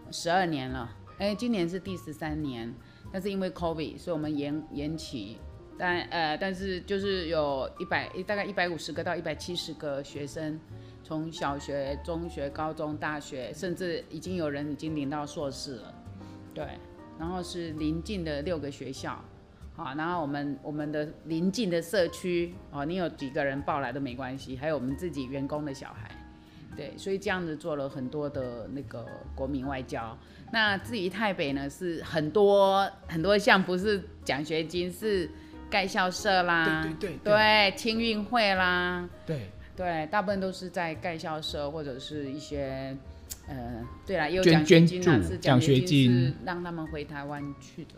[0.10, 2.74] 十二年了，哎，今年是第十三年，
[3.12, 5.38] 但是因为 COVID，所以我们延延期。
[5.78, 10.58] 但呃，但是就是有一百大概一百五十个到一百七十个学生，
[11.04, 15.94] 从小学、中学、高中、大学，甚至已经有人已经领到硕士了，
[16.54, 16.66] 对。
[17.20, 19.18] 然后是邻近的六个学校，
[19.74, 26.10] 好，然后我们我们的邻近的社区，哦，你有几个人报来都没关系，还有我们自己员工的小孩，
[26.76, 30.18] 对，所以这样子做了很多的那个国民外交。
[30.52, 35.30] 那至于台北呢，是很多很多项，不是奖学金是。
[35.70, 39.50] 盖校舍啦，对对对，对，青运会啦，对。
[39.78, 42.96] 对，大部分都是在盖校舍或者是一些，
[43.46, 47.96] 呃，对啦，也有奖学金啊，是奖学金是让他们回台湾去的。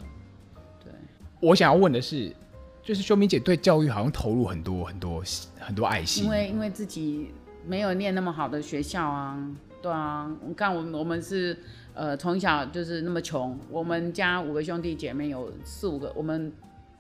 [0.84, 0.91] 对，
[1.39, 2.36] 我想要问的是，
[2.82, 5.23] 就是秀敏姐对教育好像投入很多很多
[5.60, 7.32] 很多爱心，因为因为自己
[7.63, 9.38] 没有念那么好的学校啊，
[9.80, 11.56] 对啊，你看我们我们是
[11.93, 16.51] 呃从小就是那么穷，我们家五个兄弟姐妹有四五个我们。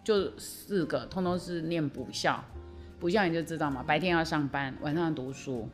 [0.07, 2.41] 就四个，通通是念补校，
[2.97, 5.67] 补校你就知道嘛，白天要上班，晚上读书，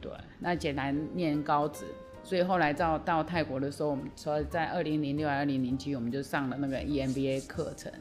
[0.00, 0.10] 对，
[0.40, 1.84] 那简单念高职，
[2.24, 7.92] 所以后来到到泰国的时候，我们说在二零零六、二零零七，我们就上了那个 EMBA 课程，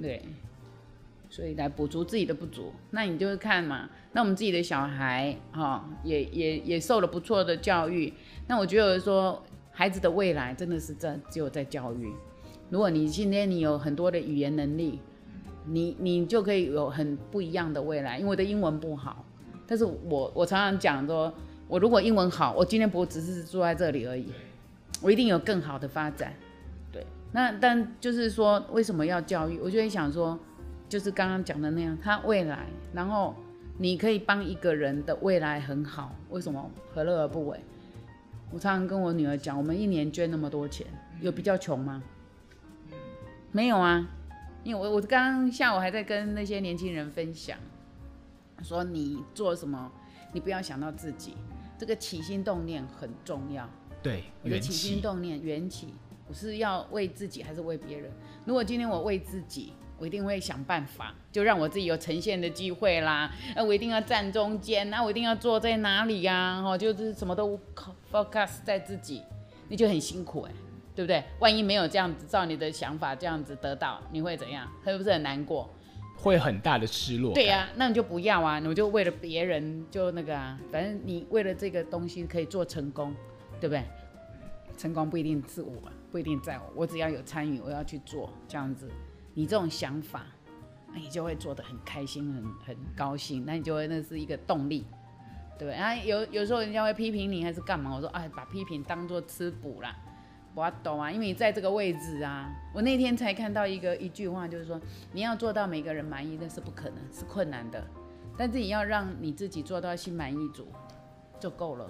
[0.00, 0.22] 对，
[1.28, 2.72] 所以来补足自己的不足。
[2.92, 8.14] 那你就是看嘛，那我们自己的小孩哈、也也也受了不错的教育。
[8.46, 9.42] 那我觉得说，
[9.72, 12.14] 孩子的未来真的是在只有在教育。
[12.70, 15.00] 如果你今天你有很多的语言能力，
[15.66, 18.16] 你你就可以有很不一样的未来。
[18.18, 19.24] 因为我的英文不好，
[19.66, 21.32] 但是我我常常讲说，
[21.66, 24.32] 我如果英文好，我今天不只是坐在这里而已，
[25.02, 26.32] 我一定有更好的发展。
[26.92, 29.58] 对，那但就是说，为什么要教育？
[29.58, 30.38] 我就会想说，
[30.88, 33.34] 就是刚刚讲的那样，他未来，然后
[33.78, 37.58] 你可以帮一个人的未来很好，为什么何乐而不为？
[38.52, 40.86] 我常常跟我女儿讲，我们一年捐那么多钱，
[41.20, 42.00] 有比较穷吗？
[43.52, 44.08] 没有啊，
[44.62, 47.58] 因为我我刚刚下午还在跟那些年轻人分享，
[48.62, 49.90] 说你做什么，
[50.32, 51.34] 你不要想到自己，
[51.76, 53.68] 这个起心动念很重要。
[54.02, 55.94] 对，你的起心动念缘起，
[56.28, 58.10] 我是要为自己还是为别人？
[58.44, 63.30] 如果今天我为自己，我一定会想办法，就让我自己有呈现的机会啦。
[63.56, 66.62] 那我一定要站中间，那我一定要坐在哪里呀？
[66.64, 67.58] 哦，就是什么都
[68.10, 69.22] focus 在自己，
[69.68, 70.52] 那就很辛苦哎。
[70.94, 71.22] 对不对？
[71.38, 74.68] 万一没有这样子照你的想法这样子得到，你会怎样？
[74.84, 75.68] 会不是很难过？
[76.16, 77.32] 会很大的失落。
[77.32, 78.58] 对呀、啊，那你就不要啊！
[78.58, 83.14] 你就为了别人就那个啊，反正你为了这个东西可以做成功，
[83.58, 83.82] 对不对？
[84.76, 85.72] 成功不一定是我，
[86.12, 88.90] 不一定在我，我只要有参与，我要去做这样子。
[89.32, 90.26] 你这种想法，
[90.92, 94.84] 那你就会做得很开心，很很高兴，那你就会那是一个动力，
[95.58, 95.74] 对不对？
[95.74, 97.94] 啊，有有时候人家会批评你还是干嘛？
[97.94, 99.96] 我说哎，把批评当做吃补啦。
[100.54, 102.50] 我懂啊，因为你在这个位置啊。
[102.74, 104.80] 我那天才看到一个一句话，就是说
[105.12, 107.84] 你要做到每个人满意，那是不可能，是困难的。
[108.36, 110.66] 但是你要让你自己做到心满意足
[111.38, 111.88] 就够了。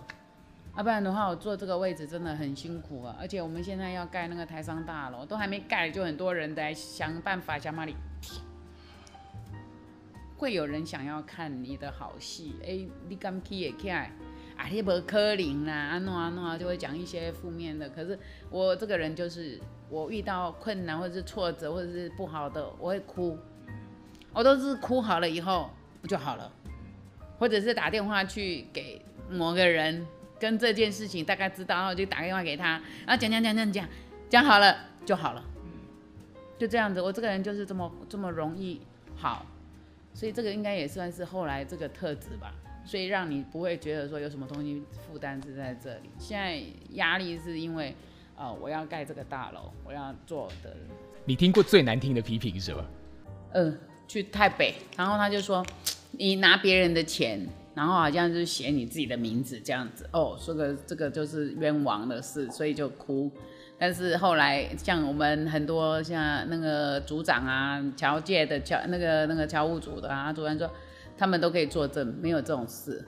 [0.76, 3.16] 要不然的话，我坐这个位置真的很辛苦啊。
[3.18, 7.96] 而且我们现在要盖那个台商大楼，都还没盖，就很多人在想办法想哪里。
[10.36, 13.90] 会有人想要看你的好戏，哎、你敢去也去。
[14.60, 17.88] 啊，你不可能啦，啊弄啊弄啊，就会讲一些负面的。
[17.88, 18.18] 可是
[18.50, 23.38] 我这个人就是，我遇到困难或者是挫折或者是不好的，我会哭。
[24.34, 25.70] 我都是哭好了以后
[26.02, 26.52] 不就好了，
[27.38, 30.06] 或者是打电话去给某个人，
[30.38, 32.72] 跟这件事情大概知道，然后就打电话给他，
[33.06, 33.88] 然后讲讲讲讲讲，
[34.28, 35.42] 讲好了就好了，
[36.58, 37.00] 就这样子。
[37.00, 38.82] 我这个人就是这么这么容易
[39.16, 39.46] 好，
[40.12, 42.52] 所以这个应该也算是后来这个特质吧。
[42.90, 46.10] 所以让你不会觉得说有什么东西负担是在这里。
[46.18, 46.60] 现在
[46.94, 47.94] 压力是因为，
[48.36, 50.74] 呃，我要盖这个大楼，我要做的。
[51.24, 52.84] 你听过最难听的批评是什么？
[53.52, 55.64] 嗯、呃，去台北，然后他就说
[56.10, 60.04] 你拿别人的钱，然后好像就是写你自己的名字这样子。
[60.12, 63.30] 哦，说个这个就是冤枉的事，所以就哭。
[63.78, 70.68] 但是后来像我们很多像那个组长啊，侨界的侨那个那个侨务组的啊，主任说。
[71.20, 73.06] 他们都可以作证，没有这种事。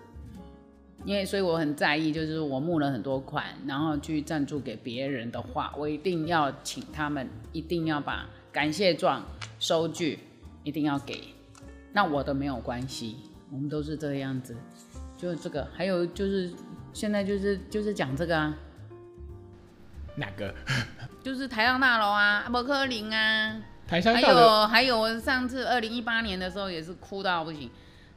[1.07, 9.25] 因为所以我很在意，就是我募了很多款，然后去赞助给别人的话，我一定要请他们，一定要把感谢状、
[9.59, 10.18] 收据
[10.62, 11.25] 一定要给。
[11.94, 13.16] 那我的没有关系，
[13.51, 14.55] 我们都是这个样子，
[15.16, 16.53] 就这个，还有就是
[16.92, 18.55] 现在就是就是讲这个啊，
[20.16, 20.55] 哪个？
[21.22, 23.57] 就是台上大楼啊，伯克林啊，
[23.88, 24.27] 台上大楼。
[24.27, 27.68] 还有还有，我上次二零一八年的时候也是哭到不行，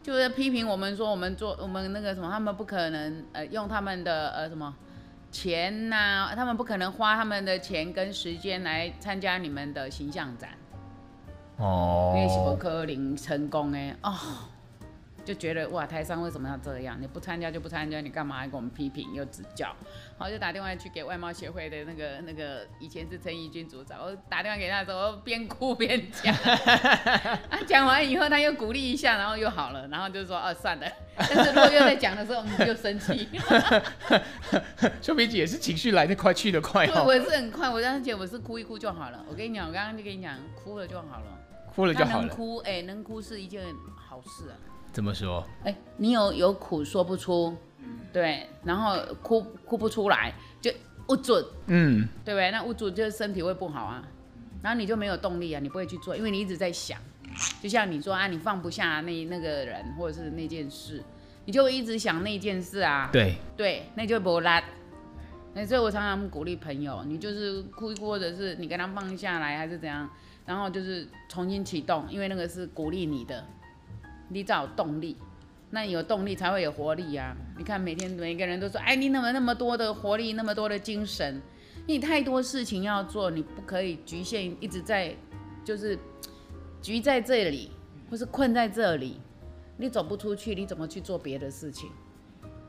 [0.05, 4.71] 就是批评我们说我们做我们那个什么，他们不可能呃用他们的呃什么
[5.31, 10.51] 钱呐、啊，他们不可能花他们的钱跟时间来参加你们的形象展。
[11.57, 12.13] 哦。
[12.15, 14.13] 因为是伯克林成功哎哦。
[15.25, 16.95] 就觉得哇，台商为什么要这样？
[17.01, 19.75] 你不参加就不参加，你干嘛还给我们批评又指教？
[20.17, 26.33] 然后就打电话去给外贸协会的那个 那个以前是陈义军组长，我打电话给他的时候，我边哭边讲。
[27.49, 30.88] 啊，讲完以后他又鼓励一下，然后又好了，然后就说哦、啊、算了。
[31.17, 33.27] 但是如果又在讲的时候，你就生气。
[35.01, 37.03] 秀萍姐也是情绪来得快去得快哦。
[37.05, 39.25] 我也是很快，我当时我是哭一哭就好了。
[39.27, 41.25] 我跟你讲，我刚刚就跟你讲，哭了就好了。
[41.73, 42.25] 哭了就好了。
[42.25, 43.63] 能哭哎、欸，能哭是一件
[43.95, 44.55] 好事啊。
[44.95, 45.45] 怎么说？
[45.65, 47.53] 哎、欸，你有有苦说不出，
[48.13, 50.71] 对，然后哭哭不出来，就
[51.10, 51.34] 无助，
[51.67, 52.49] 嗯，对不对？
[52.49, 54.08] 那无助就是身体会不好啊，
[54.63, 56.97] 然后你就没有动力啊，你不会去做，因为你一直在想，
[57.62, 61.03] 就像你说啊，你放不下那那个人或者是那件事，
[61.43, 64.63] 你就一直想那件事啊，对对，那就不拉。
[65.53, 70.10] 那所以我常常鼓励朋友，你就是哭一哭，或者是你跟他放下来，还是怎样，
[70.45, 73.45] 然后就是重新启动，因为那个是鼓励你的。
[74.29, 75.15] 你才有动力，
[75.69, 77.35] 那你有动力才会有活力、啊。
[77.57, 81.41] 你看每天每个人都说，哎，你怎么那么多的活力，那么多的精神？
[81.88, 85.15] 你太多事情要做，你不可以局限一直在，
[85.63, 85.97] 就是
[86.81, 87.69] 局在这里，
[88.09, 89.19] 或是困在这里，
[89.77, 91.89] 你走不出去，你怎么去做别的事情？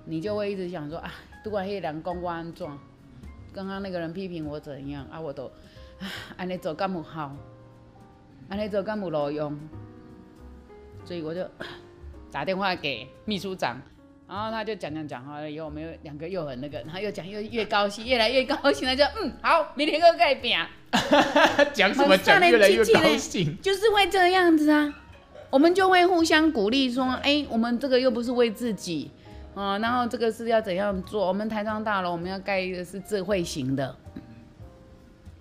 [0.05, 1.11] 你就会一直想说，啊，
[1.43, 2.79] 不管黑两公关状，
[3.53, 5.47] 刚刚那个人批评我怎样啊，我都，
[5.99, 6.05] 啊，
[6.37, 7.35] 安尼做干不好，
[8.51, 9.59] 安尼做干不路用。
[11.07, 11.49] 所以我就
[12.31, 13.81] 打电话给秘书长，
[14.29, 20.61] 然后他就讲讲讲，好了以后我们又两个又很那个，然后又讲又越高兴，越来越高兴， 他就嗯好，明天又改变。
[21.73, 23.57] 讲什么讲越来越高兴？
[23.63, 24.93] 就是会这样子啊，
[25.51, 29.11] 我们就会互相鼓励说，哎、欸，我们这个又不是为自己，
[29.55, 31.29] 啊，然后这个是要怎样做？
[31.29, 33.95] 我们台商大楼我们要盖的是智慧型的，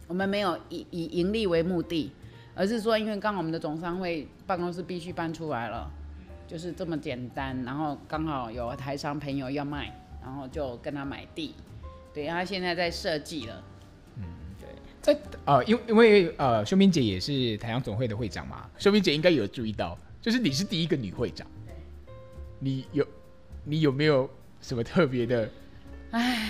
[0.08, 2.12] 我们没有以以盈利为目的。
[2.58, 5.90] 而是说，因为刚好我们的总商会办公室必须搬出来了，
[6.48, 7.64] 就是这么简单。
[7.64, 11.56] 然后刚好有台商朋友要卖，然后就跟他买地。
[12.14, 13.64] 对，他现在在设计了。
[14.18, 14.24] 嗯，
[14.60, 14.70] 对。
[15.02, 21.46] 在呃，因为因为呃，秀明姐也是台商总会的会长嘛，秀明姐应该有注意到，就是你是第一个女会长。
[22.60, 23.06] 你有
[23.64, 24.30] 你有没有
[24.62, 25.50] 什么特别的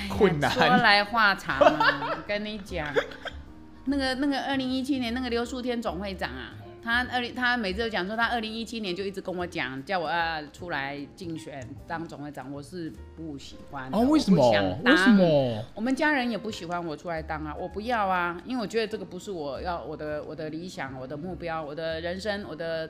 [0.09, 0.51] 困难？
[0.51, 2.87] 说来话长啊，跟你讲。
[3.85, 6.53] 那个那个二零一七年那个刘树天总会长啊，
[6.85, 13.97] 他二零他每次都讲说他二零一七年就一直跟我讲，叫我要出来竞选当总会长，我是不喜欢的。
[13.97, 14.51] 哦，为什么？
[14.85, 15.65] 为什么？
[15.73, 22.87] 我们家人也不喜欢我出来当啊，我不要啊，因为我觉得这个不是我要我的我的理想，我的目标，我的人生，我的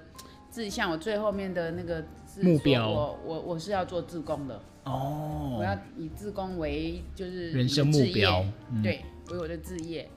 [0.51, 2.03] 志向，我最后面的那个
[2.41, 4.61] 目标，我我我是要做自工的。
[4.83, 5.55] 哦。
[5.57, 10.09] 我要以自工为就是人生目标，嗯、对，为我的志业。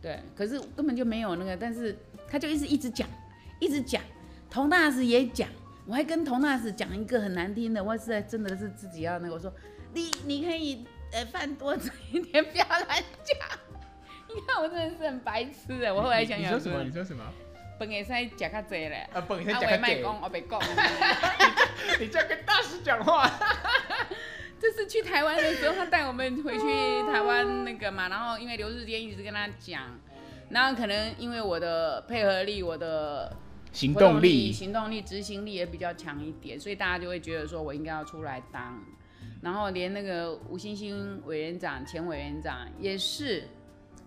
[0.00, 1.98] 对，可是根本就没有那个，但是
[2.30, 3.08] 他就一直一直讲，
[3.60, 4.02] 一直讲，
[4.50, 5.48] 童大使也讲，
[5.86, 9.52] 我还跟童大使讲一个很难听的，我是在真的是自己要那个，我说
[9.94, 13.58] 你你可以呃 饭多吃一点，不要乱讲。
[14.34, 16.82] 你看我真的是很白痴哎，我后来想想，你说什么？
[16.84, 17.24] 你说什么？
[17.78, 20.60] 本也是在讲较济嘞，啊本也是讲较济，我别讲，
[22.00, 23.30] 你这样跟大师讲话。
[24.58, 29.82] 这是去台湾的时候，他带我们回去台湾那个嘛，然后因为刘日坚一直跟他讲，
[30.48, 33.34] 然后可能因为我的配合力、我的
[33.72, 38.82] 行动力、行动力、执行力也比较强一点，所以大家就会觉得说我应该要出来当，
[39.42, 43.48] 然后连那个吴星星委员长、前委员长也是，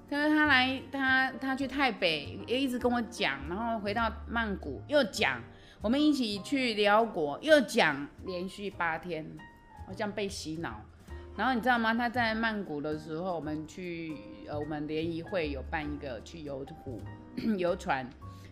[0.10, 5.42] 他说他来他他去台北也一直跟我讲，然后回到曼谷又讲，
[5.82, 9.26] 我们一起去辽国又讲，连续八天。
[9.88, 10.86] 好像被洗脑，
[11.40, 11.94] 然后你知道吗？
[11.94, 14.14] 他在曼谷的时候，我们去
[14.50, 17.02] 呃，我们联谊会有办一个去游湖
[17.58, 18.06] 游船，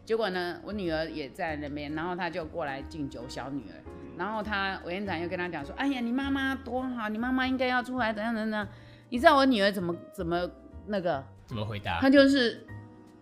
[0.05, 3.75] 结果呢，我女儿也在那边，然后他就过来敬酒，小女儿，
[4.17, 8.65] 然后他委员长又跟他讲说：“哎呀，你妈妈多好，你妈妈应该要出来，怎样怎样。”
[9.11, 10.49] 你知道我女儿怎么怎么
[10.85, 11.21] 那个？
[11.45, 11.99] 怎么回答？
[11.99, 12.65] 他就是，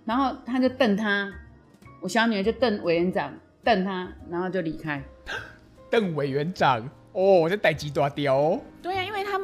[0.05, 1.33] 然后他就瞪他，
[2.03, 5.01] 我小女儿就瞪委员长，瞪他，然后就离开。
[5.89, 6.87] 瞪委员长。
[7.17, 8.59] 哦，我在逮鸡大雕哦。
[8.81, 8.93] 对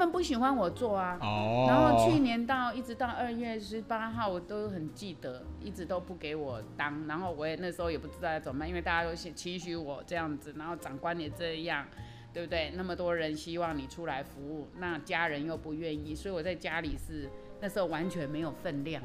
[0.02, 1.18] 们不喜欢我做啊。
[1.22, 1.66] 哦。
[1.68, 7.08] 然后去年到一直到二月十八号，我都很记得，一直都不给我当。
[7.08, 11.86] 然后我也那时候也不知道要怎么办，因为大家都期许我这样子，然后长官也这样，
[12.34, 12.72] 对不对？
[12.76, 17.30] 那么多人希望你出来服务，那家人又不愿意，所以我在家里是
[17.62, 19.02] 那时候完全没有分量，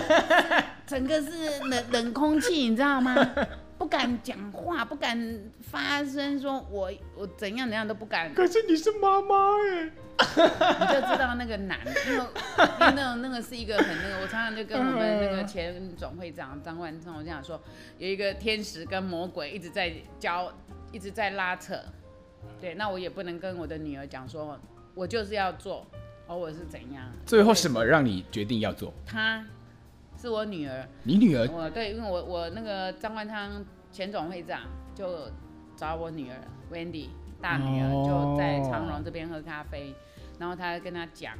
[0.86, 3.14] 整个是冷冷空气，你知道吗？
[3.78, 8.34] 不敢讲话，不敢发声，说我我怎样怎样都不敢。
[8.34, 9.90] 可是你是妈妈哎，
[10.80, 11.78] 你就知道那个难，
[12.08, 12.24] 因为
[12.80, 17.58] 因为那个那个是一个很那个，我常常就跟我们那个前总会长张万聪我这样说，
[17.98, 20.52] 有一个天使跟魔鬼一直在交，
[20.90, 21.74] 一直在拉扯。
[22.60, 24.58] 对，那我也不能跟我的女儿讲说，
[24.94, 25.86] 我就是要做，
[26.28, 27.04] 而我是怎样。
[27.26, 28.92] 最后什么让你决定要做？
[29.06, 29.44] 她
[30.16, 30.86] 是我女儿。
[31.02, 31.48] 你女儿？
[31.50, 34.60] 我对，因为我我那个张万昌前总会长
[34.94, 35.28] 就
[35.74, 36.36] 找我女儿
[36.70, 37.08] Wendy
[37.40, 39.94] 大女儿就在长荣这边喝咖啡，
[40.38, 41.34] 然后他跟她讲，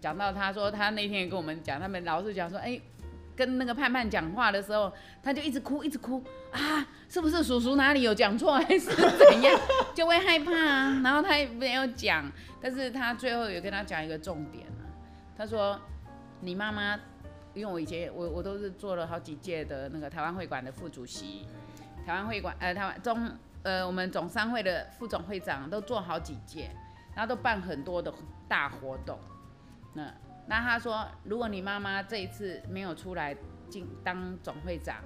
[0.00, 2.80] 讲到他说他那天也跟我们讲，他们老是讲说，哎。
[3.38, 6.20] 跟那个盼盼讲话的时候，他就一直哭，一直哭
[6.50, 6.84] 啊！
[7.08, 9.60] 是不是叔叔哪里有讲错，还是怎样？
[9.94, 11.00] 就会害怕啊。
[11.04, 12.28] 然后他也没有讲，
[12.60, 14.82] 但是他最后有跟他讲一个重点啊。
[15.36, 15.80] 他说
[16.42, 16.98] ：“你妈妈，
[17.54, 21.46] 因为我以前我我都是做了好几届的那个台湾会馆的副主席，
[22.04, 23.30] 台湾会馆呃台湾中
[23.62, 26.70] 呃我们总商会的副总会长都做好几届，
[27.14, 28.12] 然后都办很多的
[28.48, 29.16] 大活动，
[29.94, 30.12] 那。”
[30.48, 33.36] 那他说，如果你妈妈这一次没有出来
[33.68, 34.96] 进当总会长，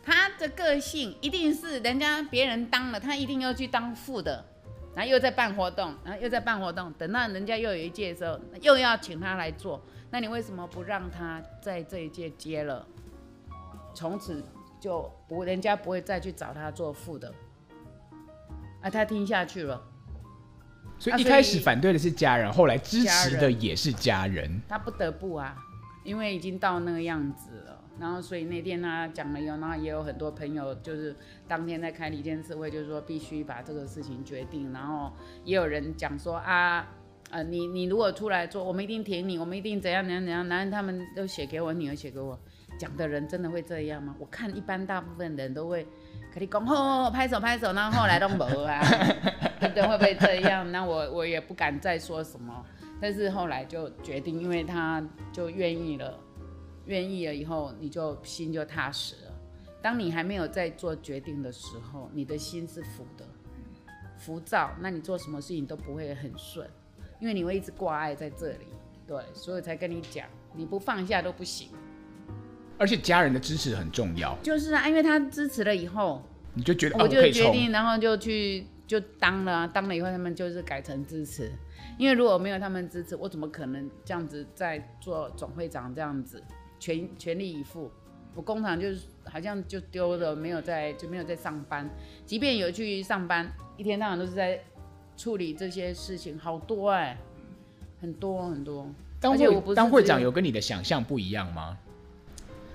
[0.00, 4.44] 他的个性一定是人家别人当了，他一定要去当副的，
[4.94, 12.86] 然后又在办活动，然后又在办活动，等到人家又有一届的时候，又要请他来做，那你为什么不让他在这一届接了，
[13.92, 14.42] 从此
[14.78, 17.34] 就不人家不会再去找他做副的，
[18.80, 19.82] 啊，他听下去了。
[20.98, 24.60] 所以一开始反对的是家人，后来支持的也是家人。
[24.68, 25.56] 他不得不啊，
[26.02, 27.84] 因为已经到那个样子了。
[28.00, 34.72] 然后所以那天他讲了以后，然后也有很多朋友就是当天在开离间次会，就是说必须把这个事情决定。
[34.72, 35.12] 然后
[35.44, 36.86] 也有人讲说啊，
[37.30, 40.46] 呃，你你如果出来做，我们一定挺你，我们一定怎样怎样怎样。
[40.48, 42.38] 男人他们都写给我，女儿写给我，
[42.78, 44.14] 讲的人真的会这样吗？
[44.18, 45.86] 我看一般大部分人都会。
[46.32, 48.80] 可以讲吼，拍手拍手，然后后来都没啊，
[49.58, 49.82] 对？
[49.82, 50.70] 会不会这样？
[50.70, 52.64] 那我我也不敢再说什么。
[53.00, 55.02] 但是后来就决定，因为他
[55.32, 56.18] 就愿意了，
[56.86, 59.32] 愿意了以后，你就心就踏实了。
[59.80, 63.24] 当你还没有在做决定的时候，你的心是浮的，
[64.16, 66.68] 浮躁，那你做什么事情都不会很顺，
[67.20, 68.66] 因为你会一直挂碍在这里。
[69.06, 71.70] 对，所以才跟你讲，你不放下都不行。
[72.76, 76.22] 而且家人的支持很重要，就是啊，因为他支持了以后，
[76.54, 81.52] 你就觉得我就决定，然后就去就当了，当了以后他们就是改成支持，
[81.98, 86.42] 因为如果没有他们支持，我怎么可能这样子在做总会长这样子
[86.80, 87.90] 全全力以赴？
[88.34, 91.88] 我工厂就是好像就丢了，没有在就没有在上班，
[92.24, 94.58] 即便有去上班，一天到晚都是在
[95.16, 97.18] 处理这些事情，好多哎、欸，
[98.00, 98.88] 很多很多。
[99.20, 101.76] 当会当会长有跟你的想象不一样吗？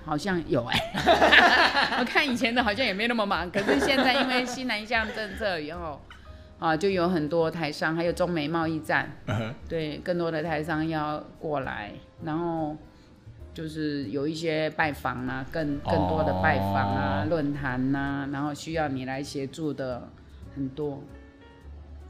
[0.06, 6.02] 好像有哎、欸， 我看以前的好像也没那么忙，可是现在因为西南向政策以后，
[6.60, 9.54] 啊，就有很多台商，还有中美贸易战，uh huh.
[9.70, 11.92] 对，更多的台商要过来，
[12.24, 12.76] 然后
[13.54, 20.10] 就是有一些拜访啊，更更多的拜访啊，论坛呐，然后需要你来协助的
[20.56, 21.02] 很多。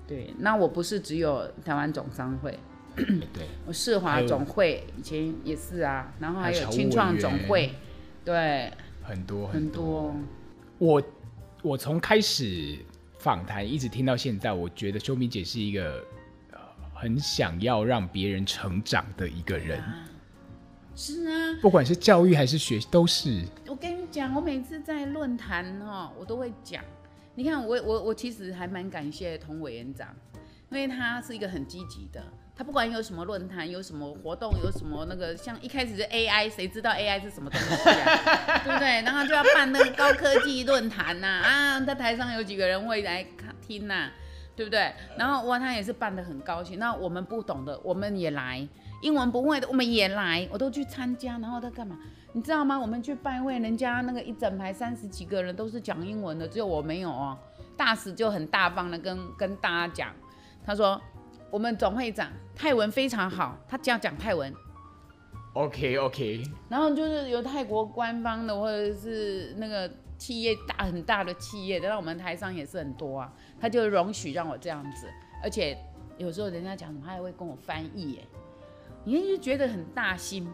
[0.07, 2.57] 对，那我不是只有台湾总商会。
[2.95, 7.73] 对， 我世华总会以前也是啊，然后还有青创总会，
[8.23, 8.71] 对，
[9.01, 10.15] 很多很多。
[10.77, 11.01] 我
[11.61, 12.77] 我从开始
[13.19, 16.03] 访谈一直听到现在，我觉得修明姐是一个
[16.93, 19.79] 很想要让别人成长的一个人。
[19.79, 20.09] 啊
[20.95, 23.43] 是啊，不管是教育还是学，都是。
[23.65, 26.83] 我跟你讲，我每次在论坛哈，我都会讲。
[27.33, 30.15] 你看，我我我其实还蛮感谢童委员长，
[30.69, 32.23] 因为他是一个很积极的。
[32.55, 38.61] 他不管有什么论坛，有什么活动，有什么那个，像一开始是 AI，谁知道 AI 是什么东西啊？
[38.63, 39.01] 对不对？
[39.01, 44.11] 然后就要办那个高科技论坛呐，啊，在台上有几个人会来看听呐、
[44.55, 44.93] 对不对？
[45.17, 46.77] 然后哇，他也是办得很高兴。
[46.77, 48.67] 那我们不懂的，我们也来；
[49.01, 51.39] 英文不会的，我们也来，我都去参加。
[51.39, 51.97] 然后他干嘛？
[52.33, 52.79] 你知道吗？
[52.79, 57.35] 我们去拜会，人家那个一整排三十几个人都是讲英文的，只有我没有哦。
[57.75, 60.13] 大使就很大方的跟跟大家讲，
[60.63, 61.01] 他说。
[61.53, 64.51] 我们总会长泰文非常好，他只要讲泰文。
[65.53, 66.41] OK OK。
[66.67, 69.87] 然后就是有泰国官方的，或者是那个
[70.17, 73.31] 企业大很大的企业的，那我们台商也是很多啊，
[73.61, 75.07] 他就容许让我这样子，
[75.43, 75.77] 而且
[76.17, 78.27] 有时候人家讲什么，他还会跟我翻译，哎，
[79.03, 80.51] 你就觉得很大心。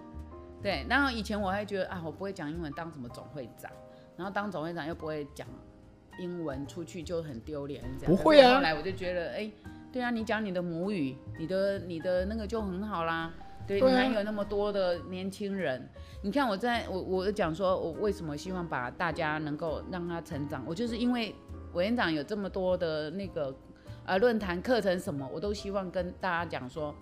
[0.61, 3.71] 对，然后以前我还觉得啊，我不会讲英文，当什么总会长？
[4.17, 5.47] 然后当总会长又不会讲
[6.19, 8.13] 英文出去就很丢脸，这样。
[8.13, 8.55] 不会啊。
[8.55, 9.53] 后来我就觉得，哎、欸，
[9.91, 13.33] 对啊，你讲你的母语，你的你的那个就很好啦。
[13.67, 15.87] 对，对啊、你还有那么多的年轻人，
[16.23, 21.35] 你看我在我我讲说，我为什么希望把大家能够让他成长，我就是因为
[21.73, 23.55] 委员长有这么多的那个
[24.05, 26.95] 呃论坛课程什么，我都希望跟大家讲说，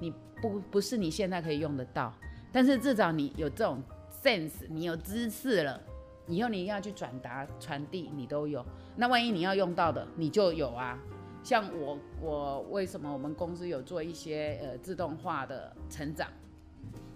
[0.00, 0.12] 你
[0.42, 2.12] 不不是你现在可以用得到，
[2.52, 3.82] 但是至少你有这种
[4.22, 5.80] sense，你有知识了，
[6.26, 8.62] 以后你要去转达传递，你都有。
[8.96, 10.98] 那万一你要用到的，你就有啊。
[11.42, 16.28] 像我，我为什么我们公司有做一些呃自动化的成长，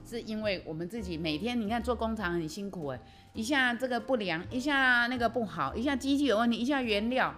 [0.04, 3.00] 是因为我们自己每天你看做工厂很辛苦哎，
[3.34, 7.34] 一下这个不良，一下那个不好，一下机器有问题，一下原料，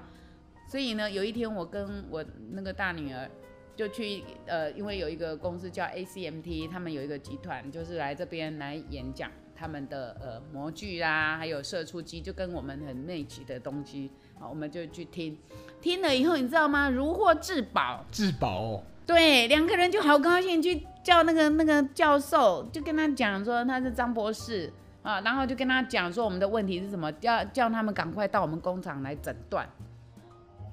[0.67, 3.31] 所以呢，有一天我跟我那个大女儿
[3.77, 9.31] 就去呃，因为有一个公司叫 ACMT，他们有一个集团就是来这边来演讲。
[9.61, 14.09] 他们的呃模具啊，还有射出机，就跟我们很 match 的东西，
[14.39, 15.37] 好，我们就去听，
[15.81, 16.89] 听了以后，你知道吗？
[16.89, 18.83] 如获至宝，至宝哦。
[19.07, 24.73] 对，两个人就好高兴，去叫那个那个教授，就跟他讲说他是张博士
[25.03, 29.67] 啊，然后就跟他讲说我们的问题是什么，叫叫他们赶快到我们工厂来诊断。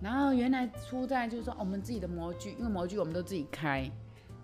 [0.02, 3.90] 然后原来出在就是说我们自己的模具，因为模具我们都自己开。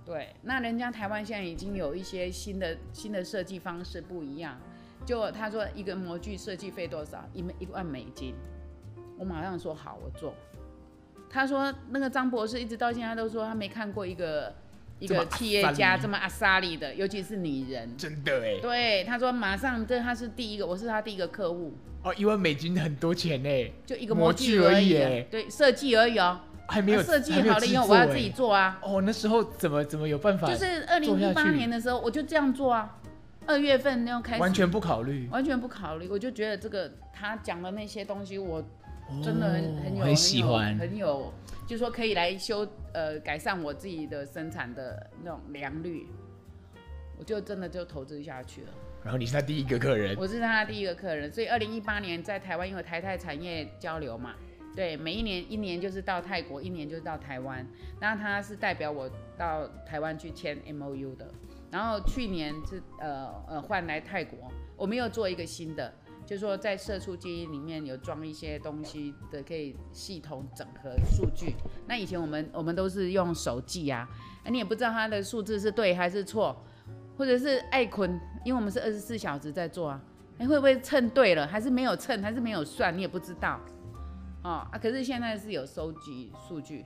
[0.06, 4.58] 对，那人家台湾现在已经有一些新的新的设计方式不一样。
[5.06, 7.24] 就他说一个模具设计费多少？
[7.34, 8.34] 一一万美金。
[9.22, 10.34] 我马上说好，我做。
[11.30, 14.52] 他说那个张博士一直到现在都说他没看过一个
[14.98, 17.96] 一个企业家这么阿萨利的，尤其是女人。
[17.96, 18.60] 真的哎。
[18.60, 21.72] 对，他说马上这他是第一个，我是他第一个客户。
[22.04, 24.98] 哦，一万美金很多钱呢，就一个模具而已。
[24.98, 26.40] 而已对，设计而已哦。
[26.68, 28.80] 还没有设计好了以后，我要自己做啊。
[28.82, 30.48] 哦，那时候怎么怎么有办法？
[30.48, 32.98] 就是二零一八年的时候，我就这样做啊。
[33.46, 36.08] 二月份那样开始，完全不考虑，完全不考虑。
[36.10, 38.64] 我就觉得这个他讲的那些东西，我
[39.24, 41.34] 真的很、哦、很有很喜欢，很有，
[41.68, 46.08] 就说可以来修呃改善我自己的生产的那种良率，
[47.18, 48.70] 我就真的就投资下去了。
[49.04, 54.36] 然后你是他第一个客人，我是他第一个客人，所以二零一八年在台湾因为台泰产业交流嘛。
[54.74, 57.68] 对，每一年一年就是到泰国，一年就是到台湾。
[58.00, 61.28] 那他是代表我到台湾去签 MOU 的。
[61.70, 65.94] 然后去年是呃呃换来泰国，我们又做一个新的，
[66.26, 71.56] 就是说在射出机里面有装一些东西的，可以系统整合数据。
[71.88, 74.08] 那以前我们我们都是用手记啊，
[74.46, 76.56] 你也不知道它的数字是对还是错，
[77.18, 80.02] 或者是爱坤，因为我们是二十四小时在做啊，
[80.38, 83.60] 哎会不会称对了，还是没有称，还是没有算，你也不知道。
[84.44, 86.86] 哦啊，可是现在是有收集数据，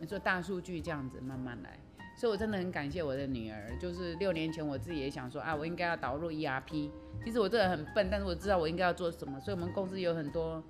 [0.00, 1.78] 你说大数据这样子慢慢来，
[2.16, 3.76] 所以我真的很感谢我的女儿。
[3.78, 6.90] 就是六年前我自己也想说啊，我应该要导入 ERP。
[7.24, 9.40] 其实我这个很笨，但是我知道我应该要做什么。
[9.40, 10.62] 所以我们公司有很多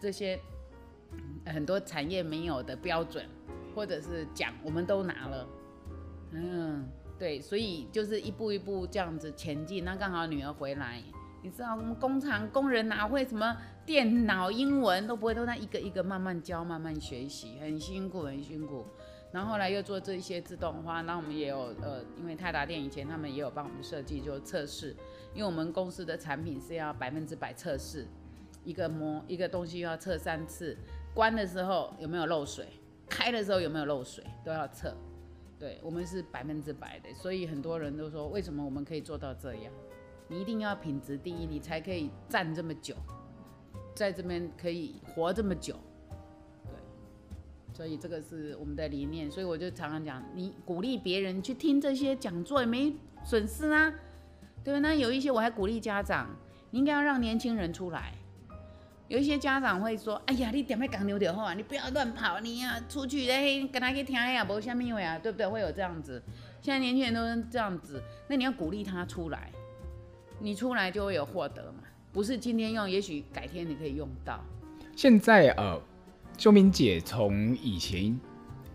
[0.00, 0.38] 这些
[1.46, 3.26] 很多产业没有的标准，
[3.74, 5.46] 或者是奖我们都拿了。
[6.32, 6.88] 嗯，
[7.18, 9.84] 对，所以就是一步一步这样子前进。
[9.84, 11.02] 那刚好女儿回来。
[11.42, 13.54] 你知道我们工厂工人哪会什么
[13.84, 18.86] 电脑英文都不会，都在一个一个慢慢教、慢慢学习，很辛苦，很辛苦。
[19.34, 24.94] 然后后来又做这些自动化，那我们也有呃，因为泰达电以前他们也有帮我们设计就测试，
[25.34, 28.06] 因为我们公司的产品是要百分之百测试，
[28.62, 30.78] 一个模一个东西要测三次，
[31.12, 32.68] 关的时候有没有漏水，
[33.08, 34.96] 开的时候有没有漏水都要测。
[35.58, 39.72] 对，我们是百分之百的，所以很多人都说为什么我们可以做到这样？
[40.28, 42.94] 你一定要品质第一，你才可以站这么久，
[43.96, 45.74] 在这边可以活这么久，
[47.74, 49.30] 所以这个是我们的理念。
[49.30, 53.92] 所以我就常常讲，你鼓励别人去听这些讲座也没损失啊，
[54.64, 54.80] 对吧？
[54.80, 56.30] 那有一些我还鼓励家长，
[56.70, 58.14] 你应该要让年轻人出来。
[59.08, 65.46] 有一些家长会说：“哎呀，你点会讲牛就好啊，你不要乱跑，你要出去嘞，跟他去听呀，无虾米话啊，对不对？
[65.46, 66.22] 会有这样子。
[66.62, 69.50] 现在年轻人都是这样子，那你要鼓励他出来。”
[70.40, 74.44] 你出来就会有获得嘛，不是今天用，也许改天你可以用到。
[74.96, 75.80] 现在呃，
[76.36, 78.18] 秀敏姐从以前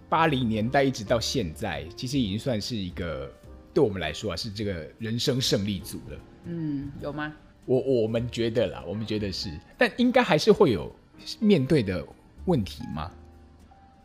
[0.08, 3.32] 八零年代一直到现在，其实已经算是一个
[3.74, 6.20] 对我们来说啊，是这个人生胜利组了。
[6.46, 7.34] 嗯，有吗？
[7.66, 10.92] 我我们觉得啦，我们觉得是，但应该还是会有
[11.40, 12.04] 面对的
[12.46, 13.12] 问题吗？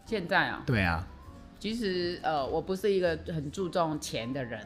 [0.04, 0.62] 现在啊？
[0.66, 1.08] 对啊。
[1.58, 4.60] 其实呃，我不是一个很注重钱的人。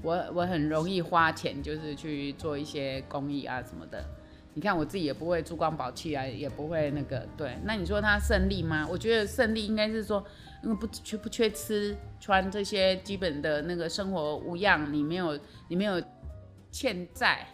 [0.00, 4.02] 我我很容易花钱，就是去做一些公益啊什么的。
[4.54, 7.58] 你看我自己也不会珠光宝气啊，也不会那个对。
[7.64, 8.86] 那你说他胜利吗？
[8.88, 10.24] 我觉得胜利应该是说，
[10.62, 15.36] 因为不缺不缺吃穿这些基本的那个生活无恙，你没有
[15.68, 16.00] 你没有
[16.70, 17.46] 欠债，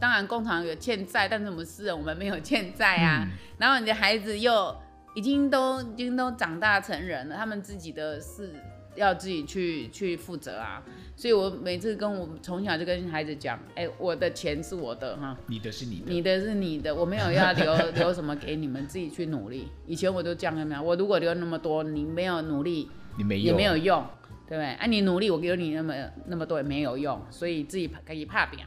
[0.00, 3.22] 当然工厂有欠债，但是我们私人我们没有欠债啊。
[3.24, 4.76] 嗯、然后你的孩子又
[5.14, 8.54] 已经都已经都长大成人了，他们自己的事
[8.98, 10.82] 要自己去去负责啊。
[11.16, 19.68] 所以我每次跟我从小就跟孩子讲，哎、欸，我的钱是我的哈，你的是你的，你的是你的，我没有要留留什么给你们，自己去努力。
[19.86, 24.04] 以前我都这样讲，我如果留那么多，你没有努力，你没也没有用，
[24.46, 24.66] 对不对？
[24.74, 25.94] 啊，你努力，我给你那么
[26.26, 28.60] 那么多也没有用，所以自己可以怕饼。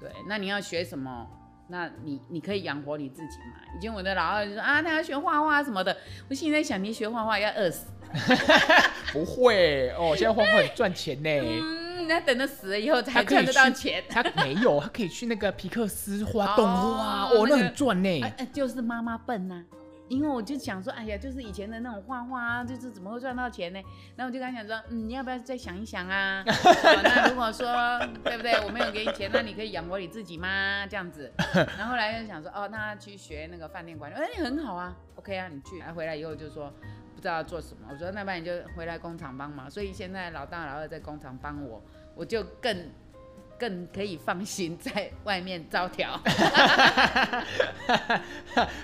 [0.00, 1.26] 对，那你要学什么？
[1.70, 3.56] 那你你可以养活你自己嘛。
[3.76, 5.96] 以前我的老二就说啊，他要学画画什么的。
[6.28, 7.88] 我心里在想，你学画画要饿死。
[9.14, 11.30] 不会哦，现在画画很赚钱呢。
[11.30, 14.02] 嗯，那等到死了以后才赚得到钱。
[14.10, 18.20] 他没有，他可以去那个皮克斯画动画哦，哦，那很赚呢。
[18.22, 19.64] 啊啊，就是妈妈笨呐、啊。
[20.06, 23.80] 因为我就想说，哎呀，就是以前的那种画画啊，就是怎么会赚到钱呢？
[24.14, 26.44] 然后我就跟他讲说，嗯，你要不要再想一想啊？
[26.46, 27.66] 哦、那如果说
[28.22, 30.86] 对不对，我没有给你钱，那你可以养活你自己吗？
[30.90, 31.32] 这样子。
[31.78, 35.78] 然后后来就想说，哦，那他去学那个饭店管理，哎，很好啊，OK 啊，你去。
[35.78, 39.70] 然后回来以后就说不知道要做什么，我说那不然你就回来工厂帮忙。
[39.70, 41.82] 所以现在老大老二在工厂帮我，
[42.14, 42.90] 我就更。
[43.56, 46.20] 更可以放心在外面招条，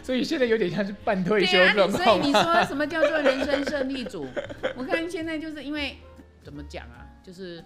[0.01, 2.05] 所以现在有点像是半退休状况。
[2.05, 4.29] 所以你说什么叫做人生胜利组？
[4.77, 5.99] 我看现在就是因为
[6.45, 7.63] 怎么讲啊，就是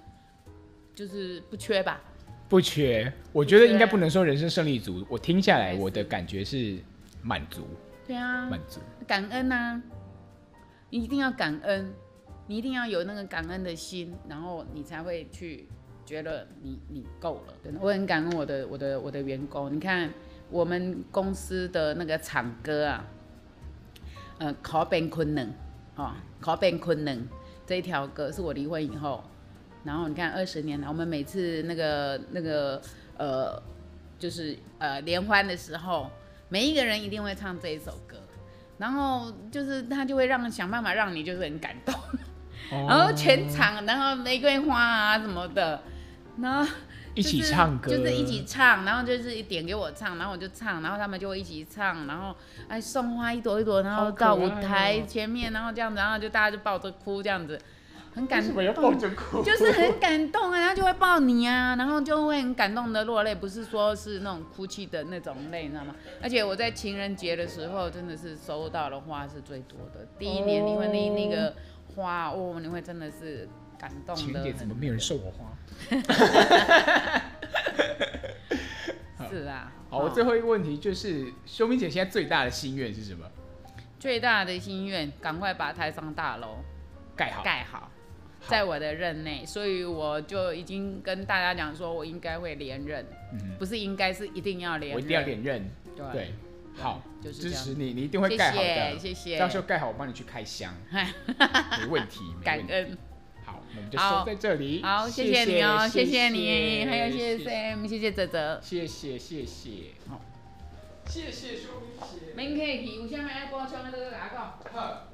[0.94, 2.00] 就是不缺吧？
[2.48, 5.04] 不缺，我觉得应该不能说人生胜利组。
[5.06, 6.78] 我听下来，我的感觉是
[7.20, 7.68] 满足。
[8.06, 9.80] 对啊，满足，感恩啊！
[10.90, 11.92] 你一定要感恩，
[12.46, 15.66] 你一定要有那个感恩的心，然后你才会去。
[16.06, 19.74] 觉得你你够了，我很感恩我的我的我的员工。
[19.74, 20.12] 你看
[20.50, 23.06] 我们公司的那个厂歌啊，
[24.36, 25.50] 呃，考变困难，
[25.96, 26.12] 哦，
[26.42, 27.26] 考变困难
[27.66, 29.24] 这一条歌是我离婚以后，
[29.82, 32.82] 然后你看二十年了，我们每次那个那个
[33.16, 33.62] 呃，
[34.18, 36.10] 就是呃联欢的时候，
[36.50, 38.18] 每一个人一定会唱这一首歌，
[38.78, 41.94] 然后就是他就会让想办法让你就是很感动，
[42.88, 45.82] 然后全场，然后玫瑰花啊什么的。
[46.36, 46.64] 然后、
[47.14, 52.34] 就是、一起唱歌，就是一起唱，然后就是一点给我唱，然后我就唱，然后他们就会一起唱，然后
[52.66, 57.56] 哎送花一朵一朵，然后到舞台前面，然后这样子，然后就大家就抱着哭这样子，
[58.14, 58.48] 很感动。
[58.48, 59.42] 为什么要抱着哭？
[59.42, 65.94] 就是很感动啊，然后就会抱你啊，然后就会很感动的落泪，不是说是那种哭泣的那种泪，你知道吗？
[66.22, 70.06] 而且我在情人节的时候，真的是收到的花是最多的。
[70.18, 71.54] 第一年离婚那那个
[71.94, 73.48] 花，哦，你会真的是。
[73.76, 74.22] 感动的。
[74.22, 75.52] 情人节怎么没有人送我花？
[79.28, 79.72] 是啊。
[79.90, 83.26] 好，我最后一个问题就是，秀敏姐现在最大的心愿是什么？
[83.98, 86.58] 最大的心愿，赶快把台上大楼
[87.16, 87.90] 盖好，盖好，
[88.48, 95.70] 在我的任内，所以我就已经跟大家讲说，我应该会连任，嗯、不是应该是一定要连任，我一定要连任。
[95.96, 96.34] 对，对
[96.76, 98.98] 好，就是支持你，你一定会盖好的。
[98.98, 102.20] 谢谢，到时候盖好，我帮你去开箱， 没问题。
[102.42, 102.98] 感恩。
[103.44, 104.82] 好我们就收在这里。
[104.82, 109.70] 好，谢谢你哦，谢谢你，还有谢谢 Sam，谢谢泽泽，谢谢谢谢，
[110.08, 110.20] 好，
[111.06, 112.34] 谢谢兄弟姐。
[112.34, 114.58] 免客气，有啥物要补充的，都跟我讲。
[114.72, 115.13] 好。